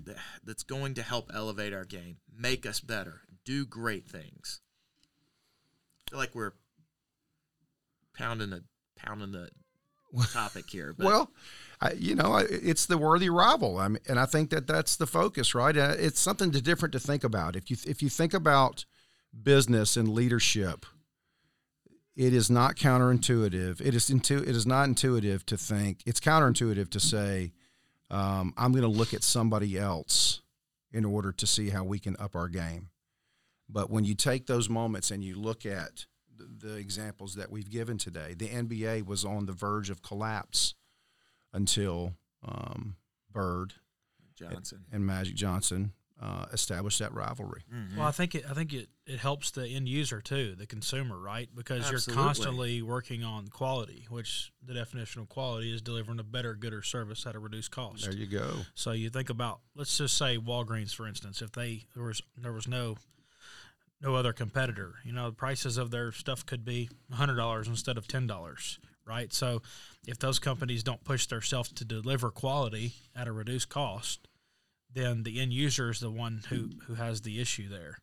that's 0.44 0.62
going 0.62 0.94
to 0.94 1.02
help 1.02 1.30
elevate 1.34 1.72
our 1.72 1.84
game, 1.84 2.18
make 2.34 2.66
us 2.66 2.80
better, 2.80 3.22
do 3.44 3.64
great 3.64 4.06
things. 4.06 4.60
I 6.06 6.10
feel 6.10 6.18
like 6.18 6.34
we're 6.34 6.52
pounding 8.16 8.50
the 8.50 8.64
pounding 8.96 9.32
the 9.32 9.50
topic 10.32 10.68
here. 10.70 10.94
But 10.96 11.06
Well, 11.06 11.30
I, 11.80 11.92
you 11.92 12.14
know, 12.14 12.36
it's 12.36 12.86
the 12.86 12.98
worthy 12.98 13.30
rival. 13.30 13.78
I 13.78 13.88
mean, 13.88 14.02
and 14.08 14.18
I 14.18 14.26
think 14.26 14.50
that 14.50 14.66
that's 14.66 14.96
the 14.96 15.06
focus, 15.06 15.54
right? 15.54 15.76
Uh, 15.76 15.94
it's 15.96 16.20
something 16.20 16.50
to 16.52 16.60
different 16.60 16.92
to 16.92 17.00
think 17.00 17.24
about. 17.24 17.56
If 17.56 17.70
you 17.70 17.76
if 17.86 18.02
you 18.02 18.08
think 18.08 18.34
about 18.34 18.84
business 19.42 19.96
and 19.96 20.08
leadership, 20.08 20.86
it 22.16 22.34
is 22.34 22.50
not 22.50 22.76
counterintuitive. 22.76 23.80
It 23.80 23.94
is 23.94 24.10
intu- 24.10 24.42
It 24.42 24.56
is 24.56 24.66
not 24.66 24.88
intuitive 24.88 25.46
to 25.46 25.56
think. 25.56 26.02
It's 26.04 26.20
counterintuitive 26.20 26.90
to 26.90 27.00
say, 27.00 27.52
um, 28.10 28.54
"I'm 28.56 28.72
going 28.72 28.82
to 28.82 28.88
look 28.88 29.14
at 29.14 29.22
somebody 29.22 29.78
else 29.78 30.40
in 30.90 31.04
order 31.04 31.30
to 31.30 31.46
see 31.46 31.70
how 31.70 31.84
we 31.84 32.00
can 32.00 32.16
up 32.18 32.34
our 32.34 32.48
game." 32.48 32.88
But 33.68 33.90
when 33.90 34.04
you 34.04 34.14
take 34.14 34.46
those 34.46 34.68
moments 34.68 35.10
and 35.10 35.22
you 35.22 35.36
look 35.36 35.64
at 35.64 36.06
the, 36.38 36.68
the 36.68 36.76
examples 36.76 37.34
that 37.34 37.50
we've 37.50 37.70
given 37.70 37.98
today, 37.98 38.34
the 38.34 38.48
NBA 38.48 39.06
was 39.06 39.24
on 39.24 39.46
the 39.46 39.52
verge 39.52 39.90
of 39.90 40.02
collapse 40.02 40.74
until 41.52 42.14
um, 42.46 42.96
Bird 43.32 43.74
Johnson. 44.36 44.84
and 44.92 45.06
Magic 45.06 45.34
Johnson 45.34 45.92
uh, 46.20 46.46
established 46.52 46.98
that 46.98 47.14
rivalry. 47.14 47.62
Well, 47.96 48.06
I 48.06 48.10
think 48.10 48.34
it. 48.34 48.44
I 48.48 48.52
think 48.52 48.72
it, 48.72 48.88
it 49.06 49.18
helps 49.18 49.52
the 49.52 49.66
end 49.68 49.88
user 49.88 50.20
too, 50.20 50.56
the 50.56 50.66
consumer, 50.66 51.16
right? 51.16 51.48
Because 51.54 51.88
Absolutely. 51.90 52.14
you're 52.14 52.24
constantly 52.24 52.82
working 52.82 53.22
on 53.22 53.48
quality, 53.48 54.06
which 54.10 54.52
the 54.66 54.74
definition 54.74 55.20
of 55.20 55.28
quality 55.28 55.72
is 55.72 55.80
delivering 55.80 56.18
a 56.18 56.24
better, 56.24 56.54
gooder 56.54 56.82
service 56.82 57.24
at 57.26 57.36
a 57.36 57.38
reduced 57.38 57.70
cost. 57.70 58.02
There 58.02 58.14
you 58.14 58.26
go. 58.26 58.50
So 58.74 58.92
you 58.92 59.10
think 59.10 59.30
about, 59.30 59.60
let's 59.76 59.96
just 59.96 60.16
say 60.16 60.38
Walgreens, 60.38 60.94
for 60.94 61.06
instance, 61.06 61.40
if 61.40 61.52
they 61.52 61.84
there 61.94 62.04
was 62.04 62.20
there 62.36 62.52
was 62.52 62.66
no 62.66 62.96
no 64.00 64.14
other 64.14 64.32
competitor, 64.32 64.94
you 65.04 65.12
know, 65.12 65.28
the 65.30 65.36
prices 65.36 65.76
of 65.76 65.90
their 65.90 66.12
stuff 66.12 66.46
could 66.46 66.64
be 66.64 66.88
hundred 67.12 67.36
dollars 67.36 67.66
instead 67.68 67.96
of 67.98 68.06
ten 68.06 68.26
dollars, 68.26 68.78
right? 69.04 69.32
So 69.32 69.62
if 70.06 70.18
those 70.18 70.38
companies 70.38 70.82
don't 70.82 71.04
push 71.04 71.26
themselves 71.26 71.72
to 71.72 71.84
deliver 71.84 72.30
quality 72.30 72.92
at 73.16 73.26
a 73.28 73.32
reduced 73.32 73.68
cost, 73.68 74.28
then 74.92 75.22
the 75.24 75.40
end 75.40 75.52
user 75.52 75.90
is 75.90 76.00
the 76.00 76.10
one 76.10 76.42
who 76.48 76.70
who 76.86 76.94
has 76.94 77.22
the 77.22 77.40
issue 77.40 77.68
there. 77.68 77.98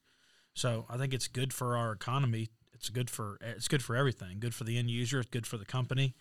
So 0.53 0.85
I 0.89 0.97
think 0.97 1.13
it's 1.13 1.27
good 1.27 1.53
for 1.53 1.77
our 1.77 1.91
economy. 1.93 2.49
It's 2.73 2.89
good 2.89 3.09
for 3.09 3.37
it's 3.41 3.67
good 3.67 3.83
for 3.83 3.95
everything. 3.95 4.39
Good 4.39 4.53
for 4.53 4.65
the 4.65 4.77
end 4.77 4.89
user. 4.89 5.19
It's 5.19 5.29
good 5.29 5.47
for 5.47 5.57
the 5.57 5.65
company. 5.65 6.13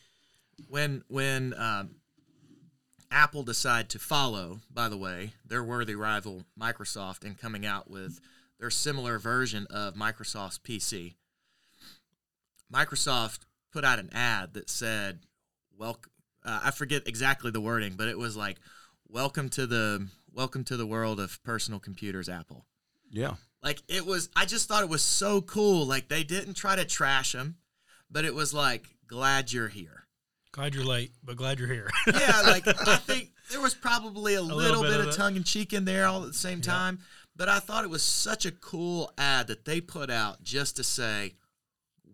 when 0.68 1.02
when 1.08 1.52
um, 1.58 1.96
Apple 3.10 3.42
decide 3.42 3.88
to 3.90 3.98
follow, 3.98 4.60
by 4.72 4.88
the 4.88 4.96
way, 4.96 5.34
their 5.46 5.62
worthy 5.62 5.94
rival 5.94 6.44
Microsoft 6.58 7.24
in 7.24 7.34
coming 7.34 7.66
out 7.66 7.90
with 7.90 8.20
their 8.58 8.70
similar 8.70 9.18
version 9.18 9.66
of 9.70 9.94
Microsoft's 9.94 10.58
PC, 10.58 11.14
Microsoft 12.72 13.40
put 13.72 13.84
out 13.84 13.98
an 13.98 14.10
ad 14.12 14.54
that 14.54 14.70
said, 14.70 15.20
"Welcome." 15.76 16.10
Uh, 16.44 16.60
I 16.64 16.70
forget 16.70 17.06
exactly 17.06 17.50
the 17.50 17.60
wording, 17.60 17.94
but 17.96 18.08
it 18.08 18.18
was 18.18 18.36
like, 18.36 18.58
"Welcome 19.08 19.48
to 19.50 19.66
the 19.66 20.08
welcome 20.32 20.64
to 20.64 20.76
the 20.76 20.86
world 20.86 21.20
of 21.20 21.42
personal 21.44 21.80
computers, 21.80 22.28
Apple." 22.28 22.66
Yeah. 23.10 23.34
Like 23.62 23.82
it 23.88 24.04
was, 24.04 24.28
I 24.36 24.44
just 24.44 24.68
thought 24.68 24.82
it 24.82 24.90
was 24.90 25.02
so 25.02 25.40
cool. 25.40 25.86
Like 25.86 26.08
they 26.08 26.22
didn't 26.24 26.54
try 26.54 26.76
to 26.76 26.84
trash 26.84 27.34
him, 27.34 27.56
but 28.10 28.24
it 28.24 28.34
was 28.34 28.52
like, 28.52 28.88
"Glad 29.06 29.52
you're 29.52 29.68
here." 29.68 30.06
Glad 30.52 30.72
you're 30.72 30.84
late, 30.84 31.10
but 31.24 31.34
glad 31.34 31.58
you're 31.58 31.72
here. 31.72 31.90
yeah, 32.06 32.42
like 32.46 32.68
I 32.68 32.96
think 33.06 33.32
there 33.50 33.60
was 33.60 33.74
probably 33.74 34.34
a, 34.34 34.40
little, 34.40 34.56
little 34.56 34.82
bit, 34.82 34.92
bit 34.92 35.00
of 35.00 35.08
of 35.08 35.16
tongue 35.16 35.34
in 35.34 35.42
cheek 35.42 35.72
in 35.72 35.84
there 35.84 36.06
all 36.06 36.22
at 36.22 36.28
the 36.28 36.34
same 36.34 36.60
time. 36.60 37.00
But 37.36 37.48
I 37.48 37.58
thought 37.58 37.84
it 37.84 37.90
was 37.90 38.02
such 38.02 38.46
a 38.46 38.52
cool 38.52 39.12
ad 39.18 39.48
that 39.48 39.64
they 39.64 39.80
put 39.80 40.10
out 40.10 40.44
just 40.44 40.76
to 40.76 40.84
say, 40.84 41.34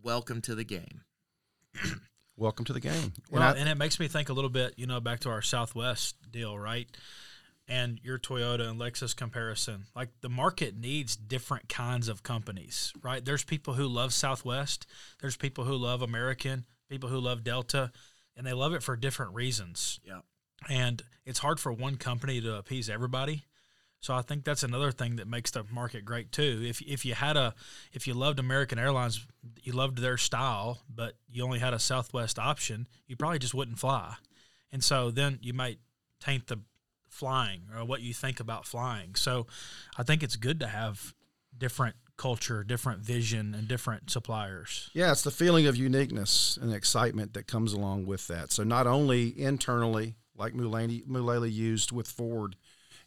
"Welcome 0.03 0.41
to 0.43 0.55
the 0.55 0.65
game." 0.65 1.03
Welcome 2.37 2.65
to 2.65 2.73
the 2.73 2.81
game. 2.81 3.13
Well, 3.31 3.43
and 3.43 3.59
I- 3.59 3.61
and 3.61 3.69
it 3.69 3.75
makes 3.77 4.01
me 4.01 4.09
think 4.09 4.31
a 4.31 4.33
little 4.33 4.49
bit, 4.51 4.79
you 4.79 4.87
know, 4.87 4.99
back 4.99 5.21
to 5.21 5.29
our 5.29 5.43
Southwest 5.43 6.17
deal, 6.31 6.59
right? 6.59 6.89
And 7.69 8.01
your 8.03 8.19
Toyota 8.19 8.69
and 8.69 8.81
Lexus 8.81 9.15
comparison. 9.15 9.87
Like 9.95 10.09
the 10.23 10.31
market 10.31 10.75
needs 10.75 11.17
different 11.17 11.69
kinds 11.69 12.09
of 12.09 12.23
companies, 12.23 12.93
right? 13.03 13.23
There's 13.23 13.45
people 13.45 13.75
who 13.75 13.87
love 13.87 14.15
Southwest, 14.15 14.87
there's 15.21 15.37
people 15.37 15.65
who 15.65 15.77
love 15.77 16.01
American, 16.01 16.65
people 16.89 17.11
who 17.11 17.21
love 17.21 17.45
Delta, 17.45 17.93
and 18.35 18.47
they 18.47 18.55
love 18.55 18.73
it 18.73 18.83
for 18.83 18.97
different 18.97 19.35
reasons. 19.35 20.01
Yeah. 20.03 20.23
And 20.69 21.03
it's 21.27 21.41
hard 21.41 21.61
for 21.61 21.73
one 21.73 21.97
company 21.97 22.41
to 22.41 22.55
appease 22.55 22.89
everybody. 22.89 23.45
So 24.01 24.15
I 24.15 24.23
think 24.23 24.45
that's 24.45 24.63
another 24.63 24.93
thing 24.93 25.17
that 25.17 25.29
makes 25.29 25.51
the 25.51 25.65
market 25.71 26.05
great 26.05 26.33
too. 26.33 26.63
If 26.65 26.81
if 26.81 27.05
you 27.05 27.15
had 27.15 27.37
a 27.37 27.55
if 27.93 28.07
you 28.07 28.15
loved 28.15 28.39
American 28.39 28.79
Airlines, 28.79 29.27
you 29.63 29.73
loved 29.73 29.99
their 29.99 30.17
style, 30.17 30.81
but 30.89 31.15
you 31.31 31.45
only 31.45 31.59
had 31.59 31.75
a 31.75 31.79
Southwest 31.79 32.39
option, 32.39 32.89
you 33.07 33.17
probably 33.17 33.39
just 33.39 33.55
wouldn't 33.55 33.79
fly. 33.79 34.15
And 34.73 34.83
so 34.83 35.11
then 35.11 35.39
you 35.43 35.53
might 35.53 35.79
taint 36.19 36.47
the 36.47 36.61
flying 37.09 37.63
or 37.77 37.85
what 37.85 38.01
you 38.01 38.15
think 38.15 38.41
about 38.41 38.67
flying. 38.67 39.15
So 39.17 39.47
I 39.99 40.03
think 40.03 40.23
it's 40.23 40.37
good 40.37 40.61
to 40.61 40.67
have 40.67 41.15
different 41.57 41.97
culture, 42.17 42.63
different 42.65 43.01
vision, 43.01 43.55
and 43.55 43.67
different 43.67 44.11
suppliers. 44.11 44.91
Yeah, 44.95 45.11
it's 45.11 45.23
the 45.23 45.31
feeling 45.31 45.67
of 45.67 45.77
uniqueness 45.77 46.59
and 46.61 46.73
excitement 46.73 47.35
that 47.35 47.47
comes 47.47 47.73
along 47.73 48.07
with 48.07 48.27
that. 48.29 48.53
So 48.53 48.63
not 48.63 48.87
only 48.87 49.39
internally, 49.39 50.17
like 50.37 50.55
Mulaney, 50.55 51.07
Mulally 51.07 51.53
used 51.53 51.93
with 51.93 52.09
Ford 52.09 52.57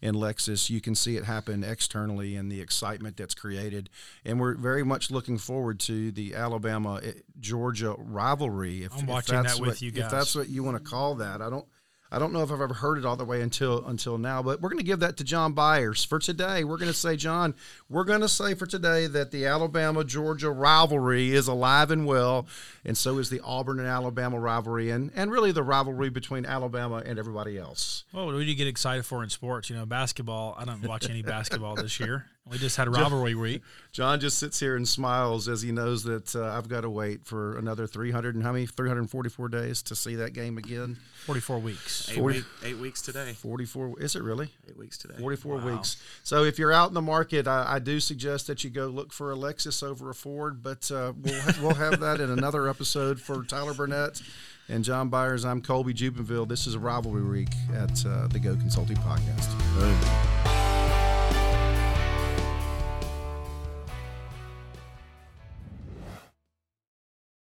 and 0.04 0.18
Lexus, 0.18 0.70
you 0.70 0.82
can 0.82 0.94
see 0.96 1.16
it 1.16 1.24
happen 1.24 1.64
externally 1.64 2.36
and 2.36 2.52
the 2.52 2.60
excitement 2.60 3.16
that's 3.16 3.34
created. 3.34 3.90
And 4.26 4.38
we're 4.40 4.56
very 4.56 4.84
much 4.84 5.10
looking 5.10 5.38
forward 5.38 5.80
to 5.82 6.12
the 6.12 6.36
Alabama 6.36 7.00
eh, 7.02 7.14
Georgia 7.40 7.96
rivalry. 7.98 8.84
If, 8.84 8.94
I'm 8.94 9.00
if 9.00 9.08
watching 9.08 9.42
that's 9.42 9.56
that 9.56 9.62
with 9.62 9.70
what- 9.70 9.82
you 9.82 9.92
If 9.96 10.12
that's 10.12 10.36
what 10.36 10.50
you 10.50 10.62
want 10.62 10.78
to 10.78 10.84
call 10.84 11.16
that, 11.16 11.42
I 11.42 11.50
don't. 11.50 11.66
I 12.14 12.20
don't 12.20 12.32
know 12.32 12.44
if 12.44 12.52
I've 12.52 12.62
ever 12.62 12.76
heard 12.76 13.00
it 13.00 13.06
all 13.06 13.16
the 13.16 13.26
way 13.26 13.42
until 13.42 13.84
until 13.88 14.20
now, 14.20 14.44
but 14.44 14.62
we're 14.62 14.70
going 14.70 14.78
to 14.78 14.86
give 14.86 15.00
that 15.00 15.18
to 15.18 15.24
John 15.24 15.54
Byers 15.54 16.04
for 16.04 16.20
today. 16.20 16.64
We're 16.64 16.78
going 16.78 16.92
to 16.92 16.98
say, 16.98 17.16
John, 17.16 17.56
we're 17.90 18.04
going 18.04 18.22
to 18.22 18.30
say 18.30 18.54
for 18.54 18.68
today 18.68 19.08
that 19.08 19.32
the 19.32 19.48
Alabama 19.48 20.04
Georgia 20.04 20.52
rivalry 20.52 21.34
is 21.34 21.48
alive 21.48 21.90
and 21.90 22.06
well, 22.06 22.46
and 22.86 22.96
so 22.96 23.18
is 23.18 23.32
the 23.32 23.40
Auburn 23.40 23.80
and 23.80 23.88
Alabama 23.88 24.40
rivalry, 24.40 24.92
and 24.92 25.12
and 25.16 25.32
really 25.32 25.52
the 25.52 25.64
rivalry 25.64 26.12
between 26.12 26.46
Alabama 26.46 27.02
and 27.04 27.18
everybody 27.18 27.58
else. 27.58 28.04
Well, 28.14 28.28
what 28.28 28.34
do 28.34 28.42
you 28.44 28.56
get 28.56 28.68
excited 28.68 29.08
for 29.08 29.24
in 29.24 29.30
sports? 29.30 29.72
You 29.72 29.76
know, 29.76 29.88
basketball. 29.88 30.56
I 30.56 30.66
don't 30.66 30.84
watch 30.84 31.10
any 31.10 31.24
basketball 31.24 31.76
this 31.76 32.00
year. 32.00 32.28
We 32.52 32.58
just 32.58 32.76
had 32.76 32.90
a 32.90 32.92
rivalry 32.92 33.36
week. 33.36 33.62
John 33.94 34.20
just 34.20 34.38
sits 34.38 34.60
here 34.60 34.76
and 34.76 34.86
smiles 34.86 35.48
as 35.48 35.62
he 35.62 35.72
knows 35.72 36.04
that 36.04 36.36
uh, 36.36 36.44
I've 36.58 36.68
got 36.68 36.82
to 36.82 36.90
wait 36.90 37.24
for 37.26 37.58
another 37.58 37.88
300 37.88 38.36
and 38.36 38.44
how 38.44 38.52
many 38.52 38.66
344 38.66 39.48
days 39.48 39.82
to 39.84 39.96
see 39.96 40.16
that 40.16 40.34
game 40.34 40.58
again. 40.58 40.98
44 41.26 41.60
weeks. 41.60 42.10
Eight, 42.12 42.16
Forty- 42.18 42.38
week, 42.40 42.46
eight 42.66 42.78
weeks 42.80 43.02
today. 43.02 43.32
44 43.32 44.02
is 44.02 44.18
it 44.18 44.24
really? 44.24 44.50
Eight 44.68 44.78
weeks 44.78 44.98
today. 44.98 45.16
44 45.20 45.58
weeks. 45.60 46.04
So 46.24 46.44
if 46.44 46.60
you're 46.60 46.74
out 46.74 46.90
in 46.90 46.94
the 46.94 47.02
market, 47.02 47.48
I, 47.48 47.76
I 47.76 47.80
do 47.80 48.02
suggest 48.02 48.48
that 48.48 48.62
you 48.66 48.70
go 48.70 48.88
look 48.88 49.14
for 49.14 49.32
a 49.32 49.36
Lexus 49.36 49.82
over 49.82 50.10
a 50.10 50.14
Ford, 50.14 50.62
but 50.62 50.92
uh, 50.92 51.14
we'll, 51.22 51.42
we'll 51.62 51.76
have 51.76 52.02
that 52.02 52.20
in 52.20 52.30
another 52.30 52.68
episode 52.68 53.22
for 53.22 53.46
Tyler 53.46 53.74
Burnett 53.74 54.22
and 54.68 54.84
John 54.84 55.08
Byers. 55.08 55.46
I'm 55.46 55.62
Colby 55.62 55.94
Jubenville. 55.94 56.46
This 56.50 56.68
is 56.68 56.76
a 56.76 56.80
rivalry 56.80 57.24
week 57.24 57.54
at 57.74 58.06
uh, 58.06 58.28
the 58.28 58.40
Go 58.40 58.56
Consulting 58.58 58.98
Podcast. 58.98 60.53